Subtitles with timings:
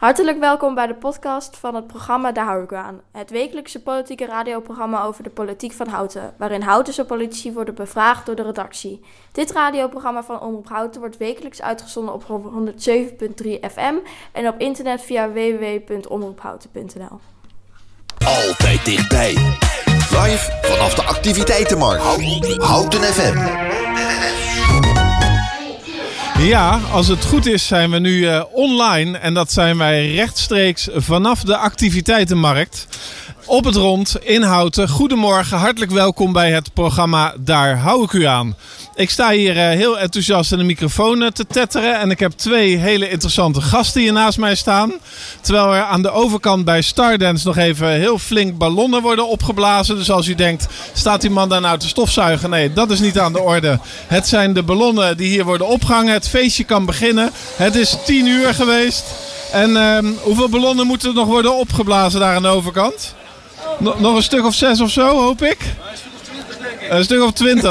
[0.00, 3.00] Hartelijk welkom bij de podcast van het programma Daar hou ik u aan.
[3.12, 8.34] Het wekelijkse politieke radioprogramma over de politiek van Houten, waarin Houtense politici worden bevraagd door
[8.34, 9.00] de redactie.
[9.32, 13.94] Dit radioprogramma van Omroep Houten wordt wekelijks uitgezonden op 107.3 FM
[14.32, 17.20] en op internet via www.omroephouten.nl.
[18.24, 19.32] Altijd dichtbij.
[20.10, 22.04] Live vanaf de activiteitenmarkt.
[22.62, 23.38] Houten FM.
[26.40, 30.88] Ja, als het goed is zijn we nu uh, online en dat zijn wij rechtstreeks
[30.94, 32.86] vanaf de activiteitenmarkt.
[33.50, 34.88] Op het rond in Houten.
[34.88, 38.56] Goedemorgen, hartelijk welkom bij het programma Daar hou ik u aan.
[38.94, 41.98] Ik sta hier uh, heel enthousiast in de microfoon uh, te tetteren.
[41.98, 44.92] En ik heb twee hele interessante gasten hier naast mij staan.
[45.40, 49.96] Terwijl er aan de overkant bij Stardance nog even heel flink ballonnen worden opgeblazen.
[49.96, 52.50] Dus als u denkt, staat die man daar nou te stofzuigen?
[52.50, 53.78] Nee, dat is niet aan de orde.
[54.06, 56.12] Het zijn de ballonnen die hier worden opgehangen.
[56.12, 57.30] Het feestje kan beginnen.
[57.56, 59.04] Het is tien uur geweest.
[59.52, 63.18] En uh, hoeveel ballonnen moeten er nog worden opgeblazen daar aan de overkant?
[63.78, 65.58] No nog een stuk of zes of zo, hoop ik.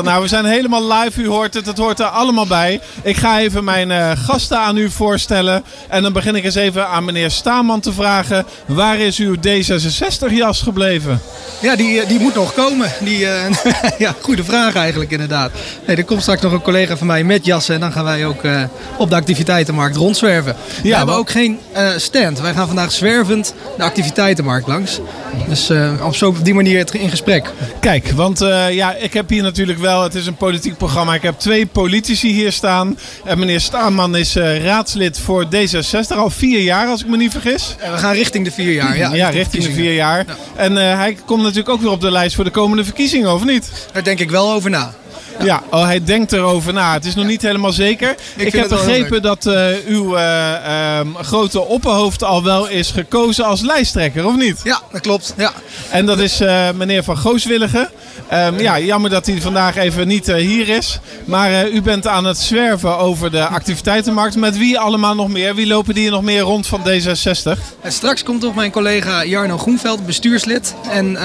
[0.04, 1.22] Nou, we zijn helemaal live.
[1.22, 1.66] U hoort het.
[1.66, 2.80] Het hoort er allemaal bij.
[3.04, 5.64] Ik ga even mijn uh, gasten aan u voorstellen.
[5.88, 8.46] En dan begin ik eens even aan meneer Staman te vragen.
[8.66, 11.22] Waar is uw D66-jas gebleven?
[11.62, 12.92] Ja, die, die moet nog komen.
[13.00, 13.32] Die, uh,
[13.98, 15.52] ja, goede vraag eigenlijk inderdaad.
[15.88, 17.76] Nee, er komt straks nog een collega van mij met jassen.
[17.76, 18.64] En dan gaan wij ook uh,
[18.98, 20.56] op de activiteitenmarkt rondzwerven.
[20.84, 21.60] Ja, we hebben ook geen
[21.98, 22.40] stand.
[22.40, 25.00] Wij gaan vandaag zwervend de activiteitenmarkt langs.
[25.48, 25.72] Dus
[26.04, 27.52] op, zo, op die manier in gesprek.
[27.80, 31.14] Kijk, want ja, ik heb hier natuurlijk wel, het is een politiek programma.
[31.14, 32.98] Ik heb twee politici hier staan.
[33.26, 37.32] En meneer Staanman is uh, raadslid voor D66 al vier jaar, als ik me niet
[37.32, 37.76] vergis.
[37.80, 39.14] En we gaan richting de vier jaar, ja.
[39.14, 40.26] Ja, richting de vier jaar.
[40.28, 40.36] Ja.
[40.56, 43.46] En uh, hij komt natuurlijk ook weer op de lijst voor de komende verkiezingen, of
[43.46, 43.88] niet?
[43.94, 44.94] Daar denk ik wel over na.
[45.40, 45.46] Ja.
[45.46, 46.94] ja, oh, hij denkt erover na.
[46.94, 48.16] Het is nog niet helemaal zeker.
[48.36, 53.46] Ik, ik heb begrepen dat uh, uw uh, um, grote opperhoofd al wel is gekozen
[53.46, 54.62] als lijsttrekker, of niet?
[54.64, 55.34] Ja, dat klopt.
[55.38, 55.52] Ja.
[55.90, 57.90] En dat is uh, meneer Van Gooswilligen.
[58.34, 61.00] Um, ja, jammer dat hij vandaag even niet hier is.
[61.26, 64.36] Maar u bent aan het zwerven over de activiteitenmarkt.
[64.36, 65.56] Met wie allemaal nog meer?
[65.56, 67.60] Wie lopen die nog meer rond van D66?
[67.82, 70.76] En straks komt nog mijn collega Jarno Groenveld, bestuurslid.
[70.90, 71.18] En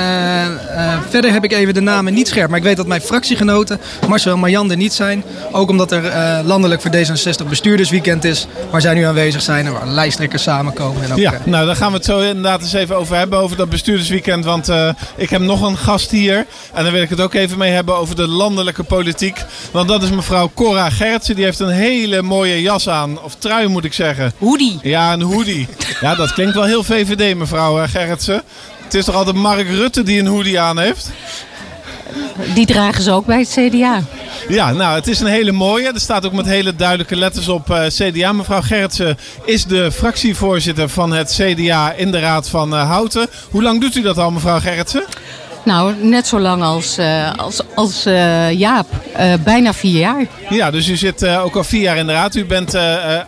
[1.11, 2.49] verder heb ik even de namen niet scherp.
[2.49, 5.25] Maar ik weet dat mijn fractiegenoten Marcel en Marjan er niet zijn.
[5.53, 8.47] Ook omdat er uh, landelijk voor D66 bestuurdersweekend is.
[8.71, 11.03] Waar zij nu aanwezig zijn en waar lijsttrekkers samenkomen.
[11.03, 13.39] En ook, ja, nou daar gaan we het zo inderdaad eens even over hebben.
[13.39, 14.45] Over dat bestuurdersweekend.
[14.45, 16.47] Want uh, ik heb nog een gast hier.
[16.73, 19.45] En daar wil ik het ook even mee hebben over de landelijke politiek.
[19.71, 21.35] Want dat is mevrouw Cora Gertsen.
[21.35, 23.23] Die heeft een hele mooie jas aan.
[23.23, 24.33] Of trui moet ik zeggen.
[24.39, 24.79] Hoodie.
[24.83, 25.69] Ja, een hoodie.
[26.01, 28.43] ja, dat klinkt wel heel VVD mevrouw eh, Gertsen.
[28.85, 31.11] Het is toch altijd Mark Rutte die een hoodie aan heeft?
[32.55, 34.03] Die dragen ze ook bij het CDA.
[34.49, 35.93] Ja, nou, het is een hele mooie.
[35.93, 38.33] Er staat ook met hele duidelijke letters op uh, CDA.
[38.33, 43.27] Mevrouw Gertsen is de fractievoorzitter van het CDA in de Raad van uh, Houten.
[43.51, 45.05] Hoe lang doet u dat al, mevrouw Gertsen?
[45.65, 48.87] Nou, net zo lang als, uh, als, als uh, Jaap.
[49.19, 50.27] Uh, bijna vier jaar.
[50.51, 52.35] Ja, dus u zit ook al vier jaar in de raad.
[52.35, 52.77] U bent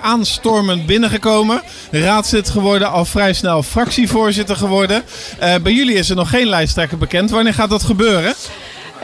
[0.01, 1.63] aanstormend binnengekomen.
[1.91, 5.03] Raadslid geworden, al vrij snel fractievoorzitter geworden.
[5.39, 7.31] bij jullie is er nog geen lijsttrekker bekend.
[7.31, 8.35] Wanneer gaat dat gebeuren?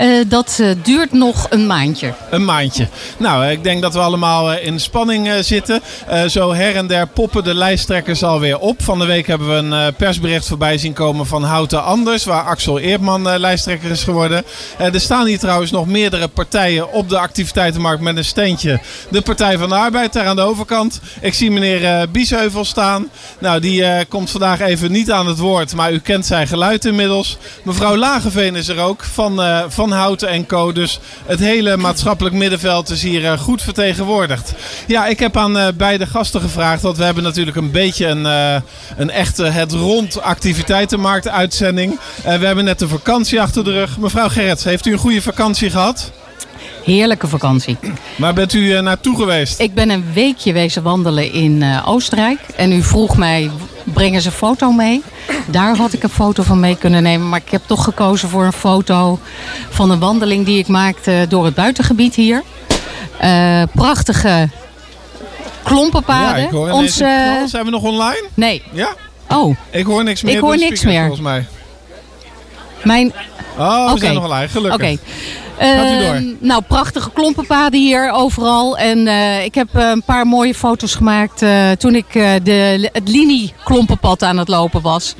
[0.00, 2.14] Uh, dat uh, duurt nog een maandje.
[2.30, 2.88] Een maandje.
[3.16, 5.80] Nou, ik denk dat we allemaal in spanning zitten.
[6.28, 8.82] zo her en der poppen de lijsttrekkers alweer op.
[8.82, 12.24] Van de week hebben we een persbericht voorbij zien komen van Houten Anders.
[12.24, 14.44] Waar Axel Eerdman lijsttrekker is geworden.
[14.78, 18.80] er staan hier trouwens nog meerdere partijen op de activiteitenmarkt met een steentje.
[19.08, 21.00] De Partij van de Arbeid daar aan de overkant.
[21.20, 23.08] Ik zie meneer Biesheuvel staan.
[23.38, 25.74] Nou, die komt vandaag even niet aan het woord.
[25.74, 27.38] Maar u kent zijn geluid inmiddels.
[27.62, 30.72] Mevrouw Lageveen is er ook van, van van Houten en Co.
[30.72, 34.54] Dus het hele maatschappelijk middenveld is hier uh, goed vertegenwoordigd.
[34.86, 38.24] Ja, ik heb aan uh, beide gasten gevraagd, want we hebben natuurlijk een beetje een,
[38.24, 38.54] uh,
[38.96, 41.98] een echte het rond activiteitenmarkt uitzending.
[42.22, 43.98] we hebben net de vakantie achter de rug.
[43.98, 46.12] Mevrouw Gerrits, heeft u een goede vakantie gehad?
[46.84, 47.78] Heerlijke vakantie.
[48.16, 49.60] Waar bent u naartoe geweest?
[49.60, 52.40] Ik ben een weekje wezen wandelen in Oostenrijk.
[52.56, 53.50] En u vroeg mij,
[53.84, 55.02] brengen ze een foto mee?
[55.46, 57.28] Daar had ik een foto van mee kunnen nemen.
[57.28, 59.18] Maar ik heb toch gekozen voor een foto
[59.70, 62.42] van een wandeling die ik maakte door het buitengebied hier.
[63.24, 64.48] Uh, prachtige
[65.62, 66.40] klompenpaden.
[66.40, 67.08] Ja, ik hoor Ons, uh...
[67.46, 68.28] Zijn we nog online?
[68.34, 68.62] Nee.
[68.72, 68.88] Ja?
[69.28, 69.56] Oh.
[69.70, 70.34] Ik hoor niks meer.
[70.34, 71.00] Ik hoor niks meer.
[71.00, 71.46] Volgens mij.
[72.82, 73.12] Mijn...
[73.58, 73.98] Oh, we okay.
[73.98, 74.74] zijn nog online, gelukkig.
[74.74, 74.84] Oké.
[74.84, 74.98] Okay.
[75.62, 76.14] Gaat u door.
[76.14, 78.78] Ehm, nou, prachtige klompenpaden hier overal.
[78.78, 82.12] En eh, ik heb eh, een paar mooie foto's gemaakt eh, toen ik
[82.42, 85.14] de, het Lini-klompenpad aan het lopen was.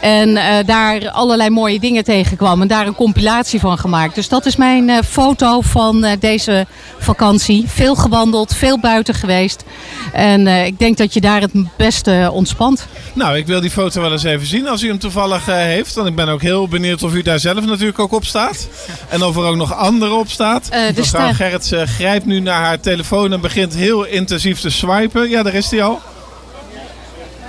[0.00, 2.62] En daar allerlei mooie dingen tegenkwam.
[2.62, 4.14] En daar een compilatie van gemaakt.
[4.14, 6.66] Dus dat is mijn foto van deze
[6.98, 7.64] vakantie.
[7.68, 9.64] Veel gewandeld, veel buiten geweest.
[10.12, 12.86] En ik denk dat je daar het beste ontspant.
[13.12, 15.94] Nou, ik wil die foto wel eens even zien als u hem toevallig heeft.
[15.94, 18.68] Want ik ben ook heel benieuwd of u daar zelf natuurlijk ook op staat.
[19.08, 20.68] En of er ook nog anderen op staat.
[20.70, 24.70] Eh, Mevrouw staan- Gerrits eh, grijpt nu naar haar telefoon en begint heel intensief te
[24.70, 25.28] swipen.
[25.28, 26.00] Ja, daar is hij al.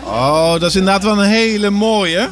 [0.04, 2.30] Oh, dat is inderdaad wel een hele mooie.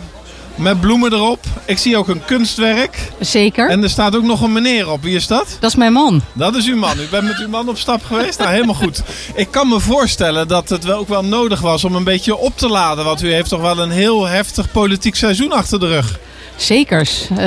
[0.56, 1.40] Met bloemen erop.
[1.66, 3.12] Ik zie ook een kunstwerk.
[3.20, 3.70] Zeker.
[3.70, 5.04] En er staat ook nog een meneer op.
[5.04, 5.58] Wie is dat?
[5.60, 6.22] Dat is mijn man.
[6.34, 7.00] Dat is uw man.
[7.00, 8.40] U bent met uw man op stap geweest?
[8.40, 9.02] Nou, helemaal goed.
[9.36, 12.58] Ik kan me voorstellen dat het wel ook wel nodig was om een beetje op
[12.58, 13.06] te laden.
[13.06, 16.20] Want u heeft toch wel een heel heftig politiek seizoen achter de rug.
[16.58, 17.28] Zekers.
[17.30, 17.38] Eh,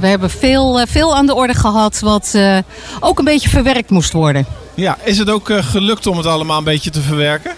[0.00, 2.58] we hebben veel, eh, veel aan de orde gehad wat eh,
[3.00, 4.46] ook een beetje verwerkt moest worden.
[4.74, 7.52] Ja, is het ook gelukt om het allemaal een beetje te verwerken?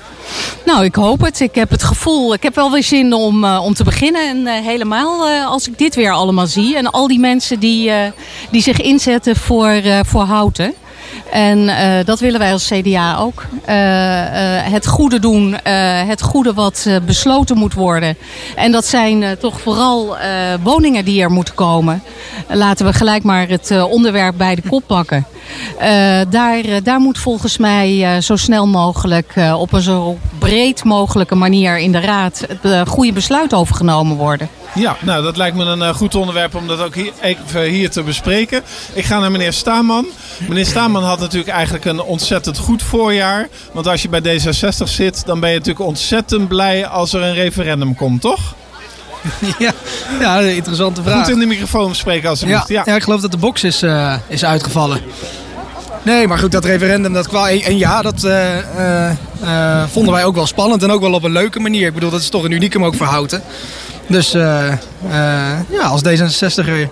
[0.65, 1.41] Nou, ik hoop het.
[1.41, 4.29] Ik heb het gevoel, ik heb wel weer zin om, om te beginnen.
[4.29, 6.77] En helemaal als ik dit weer allemaal zie.
[6.77, 7.93] En al die mensen die,
[8.51, 10.75] die zich inzetten voor, voor houten.
[11.31, 13.45] En eh, dat willen wij als CDA ook.
[13.65, 15.57] Eh, eh, het goede doen,
[16.09, 18.17] het goede wat besloten moet worden.
[18.57, 20.17] En dat zijn toch vooral
[20.63, 22.03] woningen die er moeten komen.
[22.49, 25.27] Laten we gelijk maar het onderwerp bij de kop pakken.
[26.29, 31.93] Daar, daar moet volgens mij zo snel mogelijk op een zo breed mogelijke manier in
[31.93, 34.49] de Raad het goede besluit over genomen worden.
[34.79, 37.91] Ja, nou dat lijkt me een eh, goed onderwerp om dat ook hier, even hier
[37.91, 38.63] te bespreken.
[38.93, 40.07] Ik ga naar meneer Staman.
[40.49, 43.49] Meneer Staman had natuurlijk eigenlijk een ontzettend goed voorjaar.
[43.73, 47.35] Want als je bij D66 zit, dan ben je natuurlijk ontzettend blij als er een
[47.35, 48.55] referendum komt, toch?
[49.59, 49.73] ja,
[50.21, 51.25] ja, een interessante vraag.
[51.25, 52.69] Goed in de microfoon spreken Ja, alsjeblieft.
[52.69, 52.83] Ja.
[52.85, 55.01] ja, ik geloof dat de box is, eh, is uitgevallen.
[56.03, 57.45] Nee, maar goed, dat referendum, dat kwam.
[57.45, 59.13] En ja, dat eh,
[59.91, 61.87] vonden wij ook wel spannend en ook wel op een leuke manier.
[61.87, 63.43] Ik bedoel, dat is toch een unicum ook voor Houten.
[64.09, 66.89] Dus eh, eh, ja, als D66 er.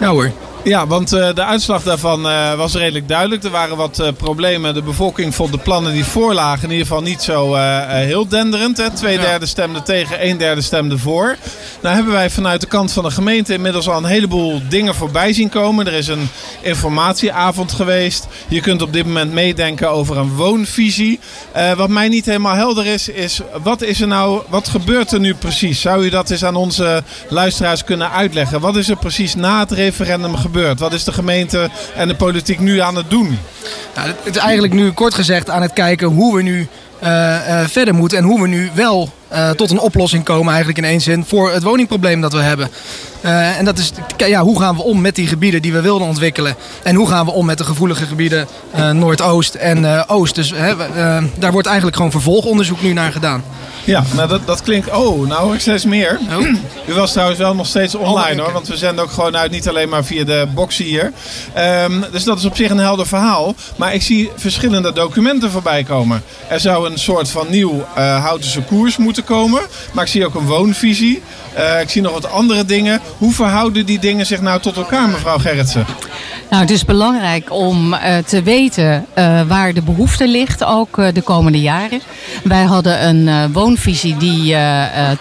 [0.00, 0.30] Ja hoor.
[0.68, 3.44] Ja, want eh, de uitslag daarvan eh, was redelijk duidelijk.
[3.44, 4.74] Er waren wat eh, problemen.
[4.74, 7.54] De bevolking vond de plannen die voorlagen in ieder geval niet zo
[7.88, 8.76] heel denderend.
[8.76, 8.90] Hè.
[8.90, 11.36] Twee derde stemde tegen, een derde stemde voor.
[11.82, 15.32] Nou hebben wij vanuit de kant van de gemeente inmiddels al een heleboel dingen voorbij
[15.32, 15.86] zien komen.
[15.86, 16.28] Er is een
[16.60, 18.26] informatieavond geweest.
[18.48, 21.20] Je kunt op dit moment meedenken over een woonvisie.
[21.76, 25.34] Wat mij niet helemaal helder is, is wat is er nou, wat gebeurt er nu
[25.34, 25.80] precies?
[25.80, 28.60] Zou u dat eens aan onze luisteraars kunnen uitleggen?
[28.60, 30.56] Wat is er precies na het referendum gebeurd?
[30.78, 33.38] Wat is de gemeente en de politiek nu aan het doen?
[33.94, 36.66] Nou, het- is eigenlijk nu kort gezegd aan het kijken hoe we nu
[36.98, 38.18] eh, eh, verder moeten.
[38.18, 41.52] En hoe we nu wel eh, tot een oplossing komen eigenlijk in één zin voor
[41.52, 42.70] het woningprobleem dat we hebben.
[43.20, 46.06] Eh, en dat is, ja, hoe gaan we om met die gebieden die we wilden
[46.06, 46.56] ontwikkelen?
[46.82, 50.34] En hoe gaan we om met de gevoelige gebieden eh, Noordoost en Oost?
[50.34, 50.52] Dus
[51.38, 53.44] daar wordt eigenlijk gewoon vervolgonderzoek nu naar gedaan.
[53.88, 54.90] Ja, nou dat, dat klinkt...
[54.90, 56.18] Oh, nou ik steeds meer.
[56.86, 58.42] U was trouwens wel nog steeds online oké.
[58.42, 58.52] hoor.
[58.52, 61.12] Want we zenden ook gewoon uit, niet alleen maar via de box hier.
[61.54, 63.54] Ehm, dus dat is op zich een helder verhaal.
[63.76, 66.22] Maar ik zie verschillende documenten voorbij komen.
[66.48, 69.60] Er zou een soort van nieuw Houtense koers moeten komen.
[69.92, 71.22] Maar ik zie ook een woonvisie.
[71.54, 73.00] Eh, ik zie nog wat andere dingen.
[73.18, 75.86] Hoe verhouden die dingen zich nou tot elkaar, mevrouw Gerritsen?
[76.50, 81.22] Nou, het is belangrijk om eh, te weten eh, waar de behoefte ligt, ook de
[81.22, 82.00] komende jaren.
[82.44, 84.56] Wij hadden een woonvisie die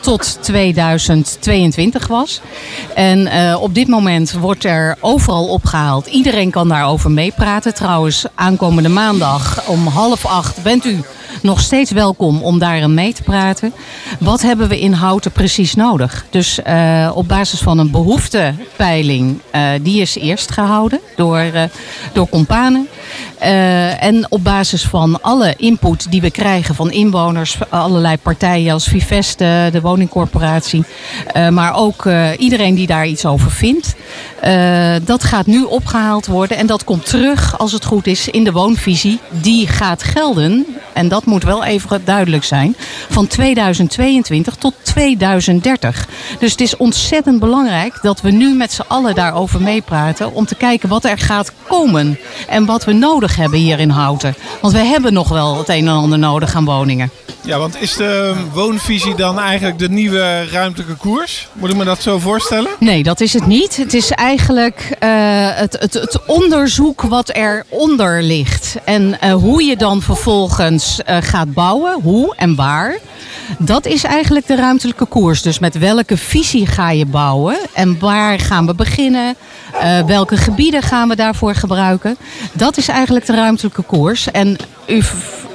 [0.01, 2.41] tot 2022 was.
[2.95, 6.07] En op dit moment wordt er overal opgehaald.
[6.07, 7.73] Iedereen kan daarover meepraten.
[7.73, 11.03] Trouwens, aankomende maandag om half acht bent u
[11.41, 13.73] nog steeds welkom om daarin mee te praten.
[14.19, 16.25] Wat hebben we in Houten precies nodig?
[16.29, 21.63] Dus eh, op basis van een behoeftepeiling, eh, die is eerst gehouden door, eh
[22.13, 22.87] door Companen.
[23.99, 29.69] En op basis van alle input die we krijgen van inwoners, allerlei partijen als Viveste,
[29.71, 30.83] de woningcorporatie,
[31.49, 33.95] maar ook iedereen die daar iets over vindt.
[35.05, 38.51] dat gaat nu opgehaald worden en dat komt terug, als het goed is, in de
[38.51, 39.19] woonvisie.
[39.29, 42.75] Die gaat gelden, en dat moet wel even duidelijk zijn,
[43.09, 46.07] van 2022 tot 2030.
[46.39, 50.55] Dus het is ontzettend belangrijk dat we nu met z'n allen daarover meepraten om te
[50.55, 54.35] kijken wat er gaat komen en wat we nodig hebben hier in Houten.
[54.61, 57.11] Want we hebben nog wel het een en ander nodig aan woningen.
[57.47, 61.47] Ja, want is de woonvisie dan eigenlijk de nieuwe ruimtelijke koers?
[61.53, 62.71] Moet ik me dat zo voorstellen?
[62.79, 63.77] Nee, dat is het niet.
[63.77, 65.09] Het is eigenlijk eh,
[65.55, 68.75] het, het, het onderzoek wat eronder ligt.
[68.85, 72.97] En eh, hoe je dan vervolgens gaat bouwen, hoe en waar.
[73.59, 75.41] Dat is eigenlijk de ruimtelijke koers.
[75.41, 79.35] Dus met welke visie ga je bouwen en waar gaan we beginnen?
[79.73, 82.17] Uh, welke gebieden gaan we daarvoor gebruiken?
[82.53, 84.31] Dat is eigenlijk de ruimtelijke koers.
[84.31, 85.03] En u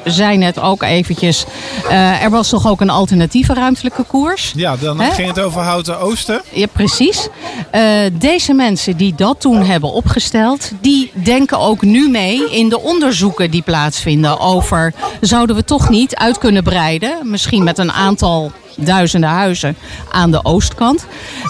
[0.04, 1.44] zei net ook eventjes,
[1.84, 4.52] uh, er was toch ook een alternatieve ruimtelijke koers?
[4.56, 6.42] Ja, dan ging het over Houten Oosten.
[6.52, 7.28] Ja, precies.
[7.74, 7.82] Uh,
[8.12, 13.50] deze mensen die dat toen hebben opgesteld, die denken ook nu mee in de onderzoeken
[13.50, 19.30] die plaatsvinden over zouden we toch niet uit kunnen breiden, misschien met een aantal duizenden
[19.30, 19.76] huizen
[20.10, 21.06] aan de oostkant.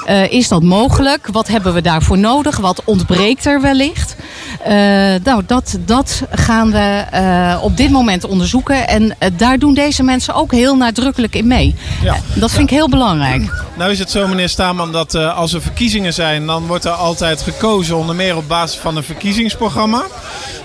[0.09, 1.27] Uh, is dat mogelijk?
[1.33, 2.57] Wat hebben we daarvoor nodig?
[2.57, 4.17] Wat ontbreekt er wellicht?
[4.61, 4.69] Uh,
[5.25, 8.89] nou, dat, dat gaan we uh, op dit moment onderzoeken.
[8.89, 11.75] En daar doen deze mensen ook heel nadrukkelijk in mee.
[12.03, 12.17] Ja.
[12.35, 13.65] dat vind ik heel belangrijk.
[13.77, 16.47] Nou is het zo, meneer Staman, dat als er verkiezingen zijn...
[16.47, 20.05] dan wordt er altijd gekozen, onder meer op basis van een verkiezingsprogramma.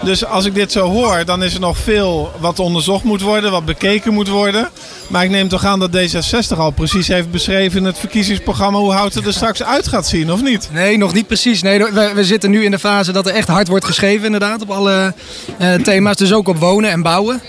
[0.04, 3.52] Dus als ik dit zo hoor, dan is er nog veel wat onderzocht moet worden,
[3.52, 4.70] wat bekeken moet worden.
[5.08, 8.92] Maar ik neem toch aan dat D66 al precies heeft beschreven in het verkiezingsprogramma hoe
[8.92, 10.70] hout het er straks uit gaat zien, of niet?
[10.72, 11.62] Nee, nog niet precies.
[11.62, 14.62] Nee, we, we zitten nu in de fase dat er echt hard wordt geschreven inderdaad
[14.62, 15.14] op alle
[15.62, 16.16] uh, thema's.
[16.16, 17.42] Dus ook op wonen en bouwen.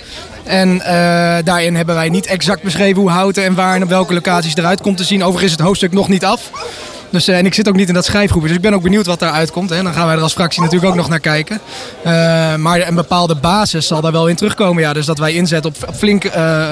[0.49, 0.83] En uh,
[1.45, 4.81] daarin hebben wij niet exact beschreven hoe houten en waar en op welke locaties eruit
[4.81, 5.23] komt te zien.
[5.23, 6.51] Overigens is het hoofdstuk nog niet af.
[7.11, 8.43] Dus, uh, en ik zit ook niet in dat schrijfgroep.
[8.43, 9.71] Dus ik ben ook benieuwd wat daaruit komt.
[9.71, 9.83] Hè.
[9.83, 11.61] Dan gaan wij er als fractie natuurlijk ook nog naar kijken.
[12.07, 14.83] Uh, maar een bepaalde basis zal daar wel in terugkomen.
[14.83, 14.93] Ja.
[14.93, 16.67] Dus dat wij inzetten op flink uh,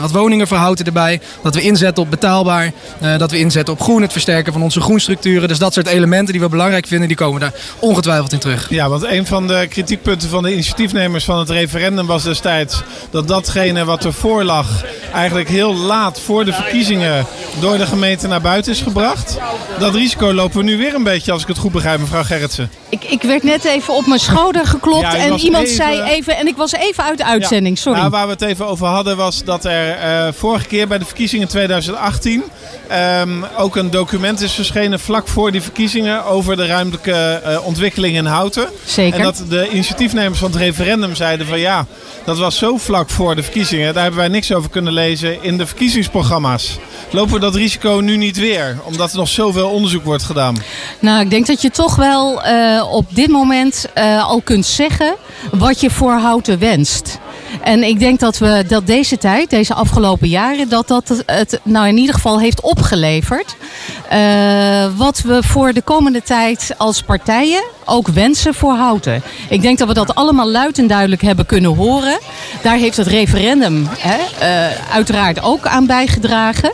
[0.00, 1.20] wat woningen verhouden erbij.
[1.42, 2.72] Dat we inzetten op betaalbaar.
[3.18, 4.02] dat we inzetten op groen.
[4.02, 5.48] Het versterken van onze groenstructuren.
[5.48, 8.66] Dus dat soort elementen die we belangrijk vinden, die komen daar ongetwijfeld in terug.
[8.70, 13.28] Ja, want een van de kritiekpunten van de initiatiefnemers van het referendum was destijds dat
[13.28, 17.26] datgene wat ervoor lag eigenlijk heel laat voor de verkiezingen
[17.60, 19.38] door de gemeente naar buiten is gebracht
[19.82, 22.70] dat risico lopen we nu weer een beetje, als ik het goed begrijp, mevrouw Gerritsen.
[22.88, 26.36] Ik, ik werd net even op mijn schouder geklopt en iemand zei even...
[26.36, 27.98] En ik was even uit de uitzending, sorry.
[27.98, 31.04] Nou, waar we het even over hadden was dat er uh, vorige keer bij de
[31.04, 32.32] verkiezingen 2018...
[32.32, 36.24] Um, ehm, ook een document is verschenen vlak voor die verkiezingen...
[36.24, 38.68] over de ruimtelijke uh, ontwikkeling in Houten.
[38.84, 39.18] Zeker.
[39.18, 41.58] En dat de initiatiefnemers van het referendum zeiden van...
[41.58, 41.86] ja,
[42.24, 43.94] dat was zo vlak voor de verkiezingen.
[43.94, 46.78] Daar hebben wij niks over kunnen lezen in de verkiezingsprogramma's.
[47.10, 48.80] Lopen we dat risico nu niet weer?
[48.84, 50.56] Omdat er nog zoveel onderzoek wordt gedaan.
[50.98, 55.14] Nou, ik denk dat je toch wel uh, op dit moment uh, al kunt zeggen
[55.52, 57.18] wat je voor Houten wenst.
[57.60, 61.88] En ik denk dat we dat deze tijd, deze afgelopen jaren, dat dat het nou
[61.88, 63.56] in ieder geval heeft opgeleverd.
[64.12, 69.22] Uh, wat we voor de komende tijd als partijen ook wensen voor Houten.
[69.48, 72.18] Ik denk dat we dat allemaal luid en duidelijk hebben kunnen horen.
[72.62, 76.72] Daar heeft het referendum hè, uh, uiteraard ook aan bijgedragen.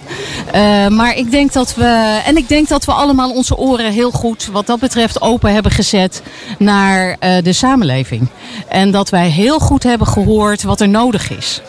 [0.54, 2.20] Uh, maar ik denk dat we.
[2.24, 5.72] En ik denk dat we allemaal onze oren heel goed wat dat betreft open hebben
[5.72, 6.22] gezet
[6.58, 8.28] naar de samenleving.
[8.68, 11.60] En dat wij heel goed hebben gehoord wat er nodig is.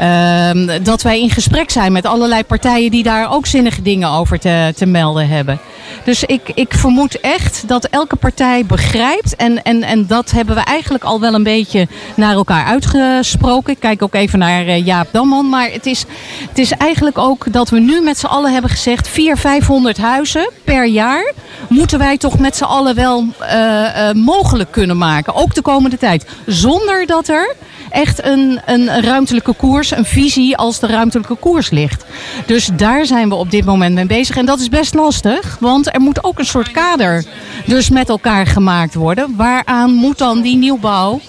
[0.00, 0.50] Uh,
[0.82, 4.72] dat wij in gesprek zijn met allerlei partijen die daar ook zinnige dingen over te,
[4.76, 5.60] te melden hebben.
[6.04, 9.36] Dus ik, ik vermoed echt dat elke partij begrijpt.
[9.36, 13.72] En, en, en dat hebben we eigenlijk al wel een beetje naar elkaar uitgesproken.
[13.72, 15.48] Ik kijk ook even naar uh, Jaap Damman.
[15.48, 16.04] Maar het is,
[16.48, 19.08] het is eigenlijk ook dat we nu met z'n allen hebben gezegd...
[19.08, 21.32] 400, 500 huizen per jaar
[21.68, 25.34] moeten wij toch met z'n allen wel uh, uh, mogelijk kunnen maken.
[25.34, 26.26] Ook de komende tijd.
[26.46, 27.54] Zonder dat er
[27.90, 32.04] echt een, een ruimtelijke koers, een visie als de ruimtelijke koers ligt.
[32.46, 34.36] Dus daar zijn we op dit moment mee bezig.
[34.36, 37.24] En dat is best lastig, want er moet ook een soort kader
[37.66, 39.34] dus met elkaar gemaakt worden.
[39.36, 41.20] Waaraan moet dan die nieuwbouw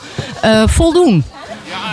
[0.46, 1.24] uh, voldoen?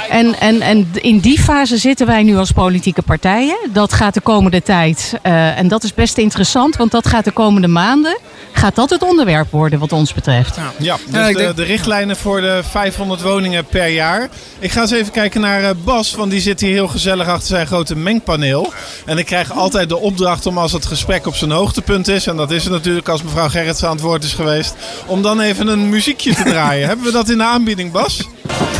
[0.08, 3.56] En, en, en in die fase zitten wij nu als politieke partijen.
[3.72, 7.30] Dat gaat de komende tijd, uh, en dat is best interessant, want dat gaat de
[7.30, 8.18] komende maanden
[8.58, 10.56] gaat dat het onderwerp worden wat ons betreft.
[10.56, 14.28] Ja, ja dus de, de, richtlijnen voor de 500 woningen per jaar.
[14.58, 17.46] Ik ga eens even kijken naar uh, Bas, want die zit hier heel gezellig achter
[17.48, 18.72] zijn grote mengpaneel.
[19.06, 22.36] En ik krijg altijd de opdracht om als het gesprek op zijn hoogtepunt is, en
[22.36, 24.74] dat is het natuurlijk als mevrouw Gerrits aan het woord is geweest,
[25.06, 26.86] om dan even een muziekje te draaien.
[26.88, 28.28] Hebben we dat in de aanbieding, Bas?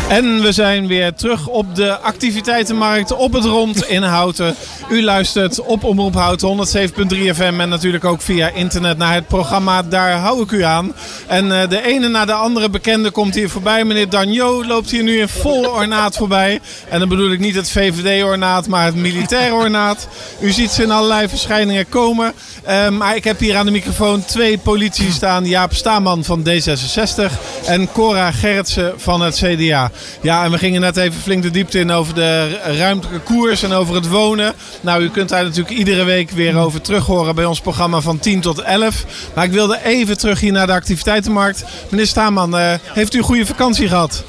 [0.09, 4.55] En we zijn weer terug op de activiteitenmarkt op het rond in Houten.
[4.91, 9.83] U luistert op Omroep Houten 107.3 FM en natuurlijk ook via internet naar het programma
[9.83, 10.93] Daar hou ik u aan.
[11.27, 13.85] En uh, de ene na de andere bekende komt hier voorbij.
[13.85, 16.61] Meneer Danjo loopt hier nu in volle ornaat voorbij.
[16.89, 20.09] En dan bedoel ik niet het VVD-ornaat, maar het militaire ornaat.
[20.41, 22.33] U ziet ze in allerlei verschijningen komen.
[22.69, 25.47] Uh, maar ik heb hier aan de microfoon twee politici staan.
[25.47, 27.33] Jaap Staman van D66
[27.67, 29.91] en Cora Gerritsen van het CDA.
[30.21, 33.73] Ja, en we gingen net even flink de diepte in over de ruimtelijke koers en
[33.73, 34.55] over het wonen.
[34.81, 38.19] Nou, u kunt daar natuurlijk iedere week weer over terug horen bij ons programma van
[38.19, 39.05] 10 tot 11.
[39.35, 41.65] Maar ik wilde even terug hier naar de activiteitenmarkt.
[41.89, 44.25] Meneer Staman, uh, heeft u een goede vakantie gehad?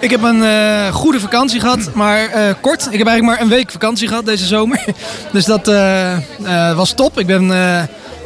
[0.00, 2.86] Ik heb een uh, goede vakantie gehad, maar uh, kort.
[2.90, 4.84] Ik heb eigenlijk maar een week vakantie gehad deze zomer.
[5.32, 5.66] dus dat
[6.76, 7.18] was top.
[7.18, 7.46] Ik ben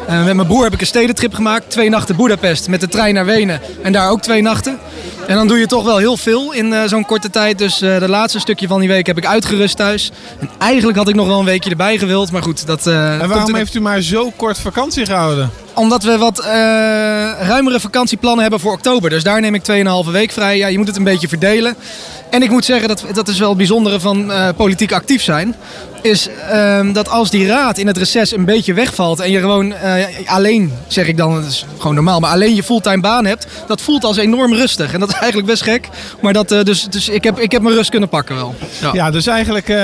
[0.08, 1.70] met mijn broer heb ik een stedentrip gemaakt.
[1.70, 3.60] Twee nachten Budapest met de trein naar Wenen.
[3.82, 4.78] En daar ook twee nachten.
[5.28, 7.58] En dan doe je toch wel heel veel in uh, zo'n korte tijd.
[7.58, 10.10] Dus uh, de laatste stukje van die week heb ik uitgerust thuis.
[10.38, 12.32] En eigenlijk had ik nog wel een weekje erbij gewild.
[12.32, 12.86] Maar goed, dat...
[12.86, 15.50] en waarom heeft u maar zo kort vakantie gehouden?
[15.78, 16.44] Omdat we wat
[17.40, 19.10] ruimere vakantieplannen hebben voor oktober.
[19.10, 19.62] Dus daar neem ik
[20.06, 20.56] 2,5 week vrij.
[20.56, 21.76] Ja, je moet het een beetje verdelen.
[22.30, 25.54] En ik moet zeggen, dat, dat is wel het bijzondere van politiek actief zijn
[26.02, 29.66] is um, dat als die raad in het reces een beetje wegvalt en je gewoon
[29.66, 33.46] uh, alleen, zeg ik dan, dat is gewoon normaal, maar alleen je fulltime baan hebt,
[33.66, 34.92] dat voelt als enorm rustig.
[34.92, 35.88] En dat is eigenlijk best gek,
[36.20, 38.54] maar dat, dus, dus ik, heb, ik heb mijn rust kunnen pakken wel.
[38.80, 39.74] Ja, ja dus eigenlijk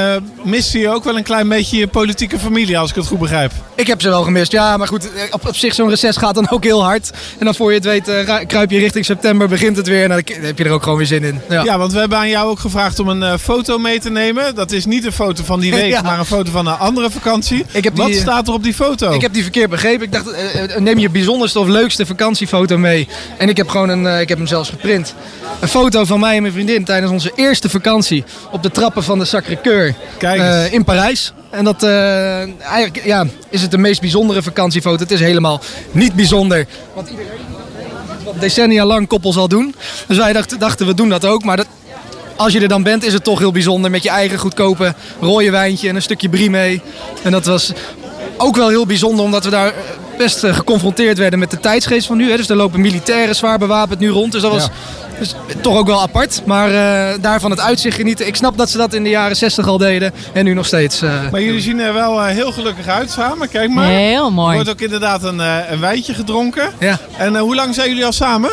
[0.43, 3.53] miste je ook wel een klein beetje je politieke familie, als ik het goed begrijp.
[3.75, 6.51] Ik heb ze wel gemist, ja, maar goed, op, op zich zo'n reces gaat dan
[6.51, 7.11] ook heel hard.
[7.39, 8.11] En dan voor je het weet,
[8.47, 11.07] kruip je richting september, begint het weer en dan heb je er ook gewoon weer
[11.07, 11.41] zin in.
[11.49, 14.55] Ja, ja want we hebben aan jou ook gevraagd om een foto mee te nemen.
[14.55, 17.11] Dat is niet een foto van die week, ja maar een foto van een andere
[17.11, 17.65] vakantie.
[17.73, 19.13] Ik heb Wat die, staat er op die foto?
[19.13, 20.07] Ik heb die verkeerd begrepen.
[20.07, 23.09] Ik dacht, uh, neem je bijzonderste of leukste vakantiefoto mee.
[23.39, 25.15] En ik heb, gewoon een, ik heb hem zelfs geprint.
[25.61, 29.19] Een foto van mij en mijn vriendin tijdens onze eerste vakantie op de trappen van
[29.19, 29.95] de Sacré-Cœur
[30.71, 31.33] in Parijs.
[31.55, 35.03] En dat eigenlijk ja, is het de meest bijzondere vakantiefoto.
[35.03, 35.61] Het is helemaal
[35.93, 36.67] niet bijzonder.
[36.95, 37.45] Want iedereen
[38.25, 39.75] wat decennia lang koppel zal doen.
[40.07, 41.45] Dus wij dachten, dachten we doen dat ook.
[41.45, 41.67] Maar dat,
[42.37, 43.91] als je er dan bent, is het toch heel bijzonder.
[43.91, 46.83] Met je eigen goedkope rode wijntje en een stukje brie mee.
[47.23, 47.73] En dat was
[48.37, 49.75] ook wel heel bijzonder, omdat we daar eh,
[50.17, 52.31] best eh, geconfronteerd werden met de tijdsgeest van nu.
[52.31, 52.37] Hè.
[52.37, 54.33] Dus er lopen militairen zwaar bewapend nu rond.
[54.33, 54.69] Dus dat was
[55.19, 56.43] dus, toch ook wel apart.
[56.45, 58.27] Maar uh, daarvan het uitzicht genieten.
[58.27, 60.13] Ik snap dat ze dat in de jaren 60 al deden.
[60.33, 61.01] En nu nog steeds.
[61.31, 63.49] maar jullie zien er wel heel gelukkig uit samen.
[63.49, 63.89] Kijk maar.
[63.89, 64.49] Heel mooi.
[64.49, 65.39] Er wordt ook inderdaad een,
[65.73, 66.73] een wijntje gedronken.
[66.79, 66.99] Ja.
[67.17, 68.51] En hoe lang zijn jullie al samen?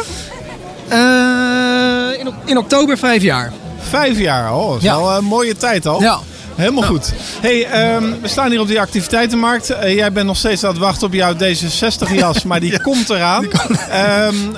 [2.19, 3.51] in, in oktober vijf jaar.
[3.89, 6.01] Vijf jaar, oh, dat is wel een mooie tijd al.
[6.01, 6.19] Ja.
[6.61, 7.13] Helemaal goed.
[7.41, 9.71] Hey, um, we staan hier op die activiteitenmarkt.
[9.71, 13.43] Uh, jij bent nog steeds aan het wachten op jouw D66-jas, maar die komt eraan.
[13.43, 13.51] Um,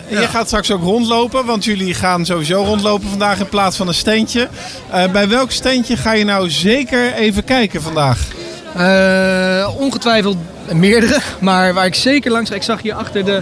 [0.09, 0.19] ja.
[0.19, 3.93] Je gaat straks ook rondlopen, want jullie gaan sowieso rondlopen vandaag in plaats van een
[3.93, 4.49] steentje.
[4.93, 8.27] Uh, bij welk steentje ga je nou zeker even kijken vandaag?
[8.77, 10.37] Uh, ongetwijfeld
[10.71, 13.41] meerdere, maar waar ik zeker langs ga, ik zag hier achter de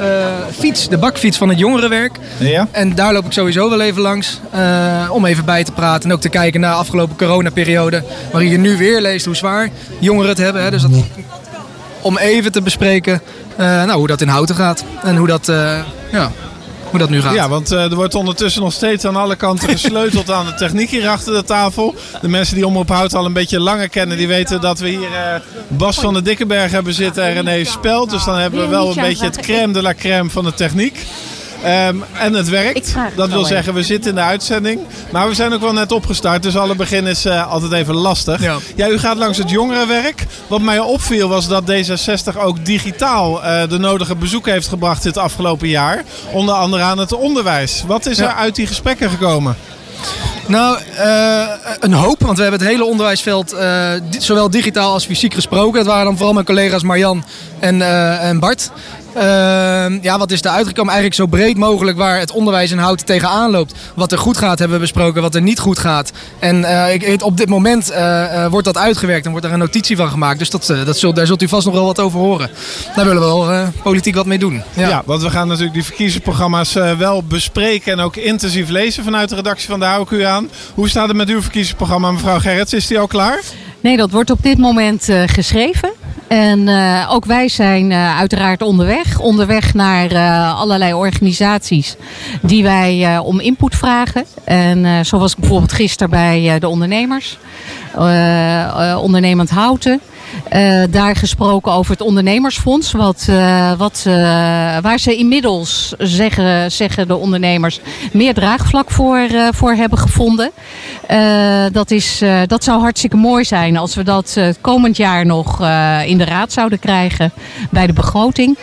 [0.00, 0.06] uh,
[0.58, 2.18] fiets, de bakfiets van het jongerenwerk.
[2.38, 2.68] Ja.
[2.70, 6.16] En daar loop ik sowieso wel even langs uh, om even bij te praten en
[6.16, 9.68] ook te kijken naar de afgelopen coronaperiode, waarin je nu weer leest hoe zwaar
[9.98, 10.62] jongeren het hebben.
[10.62, 10.70] Hè.
[10.70, 10.90] Dus dat,
[12.00, 13.20] om even te bespreken
[13.56, 15.52] nou, hoe dat in houten gaat en hoe dat,
[16.12, 16.30] ja,
[16.90, 17.34] hoe dat nu gaat.
[17.34, 20.90] Ja, want uh, er wordt ondertussen nog steeds aan alle kanten gesleuteld aan de techniek
[20.90, 21.94] hier achter de tafel.
[22.20, 25.10] De mensen die Omroep Hout al een beetje langer kennen, die weten dat we hier
[25.10, 25.34] uh,
[25.68, 28.10] Bas van de Dikkenberg hebben zitten en René Spelt.
[28.10, 31.06] Dus dan hebben we wel een beetje het crème de la crème van de techniek.
[31.64, 32.94] Um, en het werkt.
[33.16, 34.80] Dat wil zeggen, we zitten in de uitzending.
[35.12, 36.42] Maar we zijn ook wel net opgestart.
[36.42, 38.42] Dus alle begin is uh, altijd even lastig.
[38.42, 38.56] Ja.
[38.76, 38.88] ja.
[38.88, 40.26] u gaat langs het jongerenwerk.
[40.46, 45.16] Wat mij opviel was dat D66 ook digitaal uh, de nodige bezoeken heeft gebracht dit
[45.16, 46.04] afgelopen jaar.
[46.32, 47.84] Onder andere aan het onderwijs.
[47.86, 49.56] Wat is er uit die gesprekken gekomen?
[50.46, 51.48] Nou, uh,
[51.80, 52.20] een hoop.
[52.20, 55.78] Want we hebben het hele onderwijsveld uh, zowel digitaal als fysiek gesproken.
[55.78, 57.24] Dat waren dan vooral mijn collega's Marjan
[57.58, 58.70] en, uh, en Bart.
[59.18, 60.92] Ehm, ja, wat is er uitgekomen?
[60.92, 63.74] Eigenlijk zo breed mogelijk waar het onderwijs in houten tegenaan loopt.
[63.94, 66.12] Wat er goed gaat hebben we besproken, wat er niet goed gaat.
[66.38, 69.96] En uh, ik, op dit moment uh, wordt dat uitgewerkt en wordt er een notitie
[69.96, 70.38] van gemaakt.
[70.38, 72.50] Dus dat, dat zult, daar zult u vast nog wel wat over horen.
[72.94, 74.62] Daar willen we wel politiek wat mee doen.
[74.74, 74.88] Ja.
[74.88, 75.02] ja.
[75.04, 79.68] want we gaan natuurlijk die verkiezingsprogramma's wel bespreken en ook intensief lezen vanuit de redactie
[79.68, 80.50] van de Hou u aan.
[80.74, 82.72] Hoe staat het met uw verkiezingsprogramma, mevrouw Gerrits?
[82.72, 83.40] Is die al klaar?
[83.80, 85.90] Nee, dat wordt op dit moment geschreven.
[86.28, 89.18] En uh, ook wij zijn uh, uiteraard onderweg.
[89.20, 91.96] Onderweg naar uh, allerlei organisaties
[92.42, 94.24] die wij om input vragen.
[94.44, 97.38] En zo was ik bijvoorbeeld gisteren bij de ondernemers.
[99.00, 100.00] ondernemend Houten.
[100.52, 102.92] Uh, daar gesproken over het ondernemersfonds.
[102.92, 104.14] Wat, uh, wat, uh,
[104.78, 107.80] waar ze inmiddels, zeggen, zeggen de ondernemers,
[108.12, 110.50] meer draagvlak voor, voor hebben gevonden.
[111.72, 115.60] dat, is, dat zou hartstikke mooi zijn als we dat komend jaar nog
[116.06, 117.32] in de raad zouden krijgen
[117.70, 118.58] bij de begroting.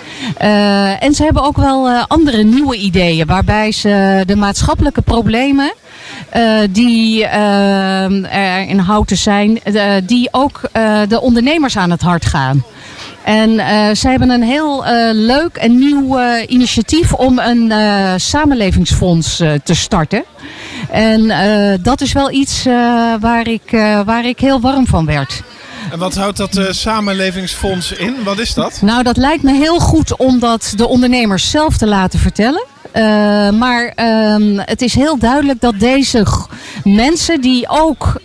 [0.99, 5.73] en ze hebben ook wel andere nieuwe ideeën waarbij ze de maatschappelijke problemen
[6.71, 10.61] die uh, er in houten zijn, uh, die ook
[11.07, 12.63] de ondernemers aan het hart gaan.
[13.23, 13.49] En
[13.97, 17.73] ze hebben een heel leuk en nieuw initiatief om een
[18.19, 20.23] samenlevingsfonds te starten.
[20.89, 21.27] En
[21.81, 22.63] dat is wel iets
[23.19, 23.71] waar, ik,
[24.05, 25.41] waar ik heel warm van werd.
[25.91, 28.15] En wat houdt dat samenlevingsfonds in?
[28.23, 28.81] Wat is dat?
[28.81, 32.65] Nou, dat lijkt me heel goed om dat de ondernemers zelf te laten vertellen.
[33.57, 36.25] Maar ehm, het is heel duidelijk dat deze
[36.83, 38.21] mensen die ook,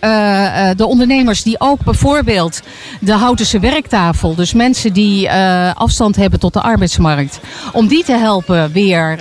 [0.75, 2.61] de ondernemers die ook bijvoorbeeld
[2.99, 5.31] de Houtense werktafel, dus mensen die
[5.73, 7.39] afstand hebben tot de arbeidsmarkt,
[7.73, 9.11] om die te helpen weer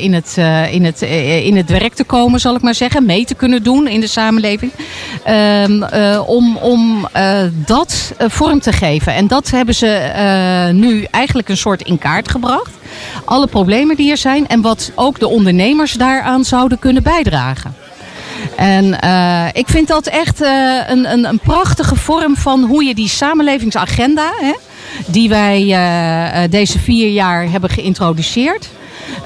[0.00, 0.36] in, het,
[0.70, 1.02] in, het,
[1.42, 4.06] in het werk te komen, zal ik maar zeggen, mee te kunnen doen in de
[4.06, 4.72] samenleving.
[5.24, 5.82] Ehm,
[6.26, 7.08] om om
[7.66, 9.14] dat vorm te geven.
[9.14, 10.10] En dat hebben ze
[10.72, 12.70] nu eigenlijk een soort in kaart gebracht.
[13.24, 17.74] Alle problemen die er zijn en wat ook de ondernemers daaraan zouden kunnen bijdragen.
[18.56, 22.94] En uh, ik vind dat echt uh, een, een, een, prachtige vorm van hoe je
[22.94, 24.52] die samenlevingsagenda, hè,
[25.06, 28.68] die wij uh, deze vier jaar hebben geïntroduceerd.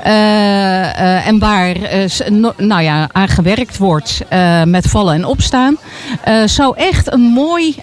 [0.03, 1.77] en waar
[2.57, 4.21] nou ja, aan gewerkt wordt
[4.65, 5.77] met vallen en opstaan.
[6.45, 7.77] zou echt een mooi